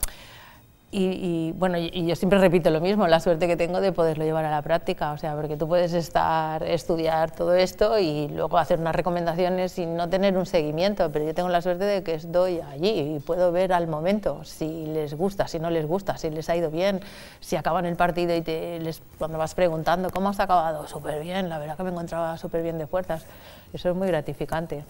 y, 0.95 1.05
y, 1.05 1.53
bueno, 1.53 1.79
y, 1.79 2.07
yo 2.07 2.15
siempre 2.15 2.39
repito 2.39 2.69
lo 2.69 2.83
mismo, 2.83 3.09
la 3.09 3.19
suerte 3.19 3.47
que 3.47 3.57
tengo 3.57 3.81
de 3.81 3.93
poderlo 3.93 4.25
llevar 4.25 4.45
a 4.45 4.51
la 4.51 4.61
práctica, 4.61 5.13
o 5.13 5.17
sea, 5.17 5.35
porque 5.35 5.57
tú 5.57 5.67
puedes 5.67 5.95
estar, 5.95 6.63
estudiar 6.63 7.31
todo 7.31 7.55
esto 7.55 7.99
y 7.99 8.29
luego 8.29 8.59
hacer 8.59 8.79
unas 8.79 8.95
recomendaciones 8.95 9.79
y 9.79 9.87
no 9.87 10.11
tener 10.11 10.37
un 10.37 10.45
seguimiento, 10.45 11.11
pero 11.11 11.25
yo 11.25 11.33
tengo 11.33 11.49
la 11.49 11.63
suerte 11.63 11.85
de 11.85 12.03
que 12.03 12.13
estoy 12.13 12.61
allí 12.61 13.17
y 13.17 13.21
puedo 13.21 13.51
ver 13.53 13.73
al 13.73 13.89
momento 13.89 14.45
si 14.45 14.85
les 14.85 15.15
gusta, 15.15 15.49
si 15.49 15.59
no 15.59 15.71
les 15.71 15.87
gusta, 15.87 16.19
si 16.19 16.29
les 16.29 16.51
ha 16.51 16.57
ido 16.57 16.71
bien, 16.71 17.01
si 17.41 17.57
acaban 17.57 17.87
el 17.87 17.97
partido 17.97 18.37
y 18.37 18.43
te, 18.43 18.79
les, 18.79 19.01
cuando 19.17 19.39
vas 19.39 19.55
preguntando, 19.55 20.11
¿cómo 20.11 20.29
has 20.29 20.41
acabado? 20.41 20.87
Súper 20.89 21.23
bien, 21.23 21.49
la 21.49 21.59
verdad 21.59 21.79
que 21.79 21.85
me 21.85 21.91
encontraba 21.91 22.37
súper 22.37 22.63
bien 22.63 22.77
de 22.77 22.87
fuerzas. 22.87 23.25
Eso 23.73 23.89
es 23.89 23.97
muy 23.97 24.09
gratificante, 24.09 24.85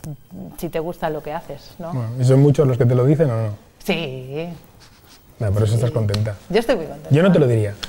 si 0.59 0.69
te 0.69 0.81
gusta 0.81 1.09
lo 1.11 1.23
que 1.23 1.33
haces, 1.33 1.77
¿no? 1.79 1.93
Bueno, 1.93 2.11
¿Y 2.19 2.25
son 2.25 2.43
muchos 2.43 2.67
los 2.67 2.77
que 2.77 2.87
te 2.87 2.97
lo 2.97 3.05
dicen 3.05 3.31
o 3.31 3.37
no? 3.37 3.51
Sí, 3.79 4.49
Nah, 5.43 5.51
por 5.51 5.65
eso 5.65 5.75
estás 5.75 5.91
contenta. 5.91 6.37
yo 6.49 6.61
estoy 6.61 6.77
muy 6.77 6.87
contenta. 6.87 7.11
Yo 7.11 7.21
no 7.21 7.33
te 7.33 7.41
lo 7.41 7.49
diría. 7.49 7.75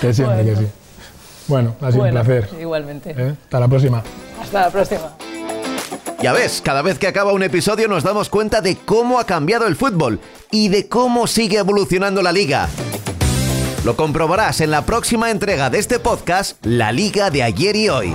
que 0.00 0.14
sí, 0.14 0.22
hombre, 0.22 0.44
que 0.44 0.56
sí. 0.56 0.66
Bueno, 1.46 1.76
ha 1.82 1.90
sido 1.90 2.04
Bueno, 2.04 2.20
un 2.20 2.26
placer. 2.26 2.48
Igualmente. 2.58 3.14
¿eh? 3.14 3.34
Hasta 3.44 3.60
la 3.60 3.68
próxima. 3.68 4.02
Hasta 4.40 4.60
la 4.62 4.70
próxima. 4.70 5.12
Ya 6.22 6.32
ves, 6.32 6.62
cada 6.64 6.80
vez 6.80 6.98
que 6.98 7.08
acaba 7.08 7.34
un 7.34 7.42
episodio 7.42 7.88
nos 7.88 8.02
damos 8.02 8.30
cuenta 8.30 8.62
de 8.62 8.76
cómo 8.76 9.20
ha 9.20 9.26
cambiado 9.26 9.66
el 9.66 9.76
fútbol 9.76 10.18
y 10.50 10.68
de 10.68 10.88
cómo 10.88 11.26
sigue 11.26 11.58
evolucionando 11.58 12.22
la 12.22 12.32
liga. 12.32 12.70
Lo 13.84 13.96
comprobarás 13.96 14.62
en 14.62 14.70
la 14.70 14.86
próxima 14.86 15.30
entrega 15.30 15.68
de 15.68 15.78
este 15.78 15.98
podcast, 15.98 16.56
La 16.64 16.90
Liga 16.90 17.28
de 17.30 17.42
ayer 17.42 17.76
y 17.76 17.90
hoy. 17.90 18.14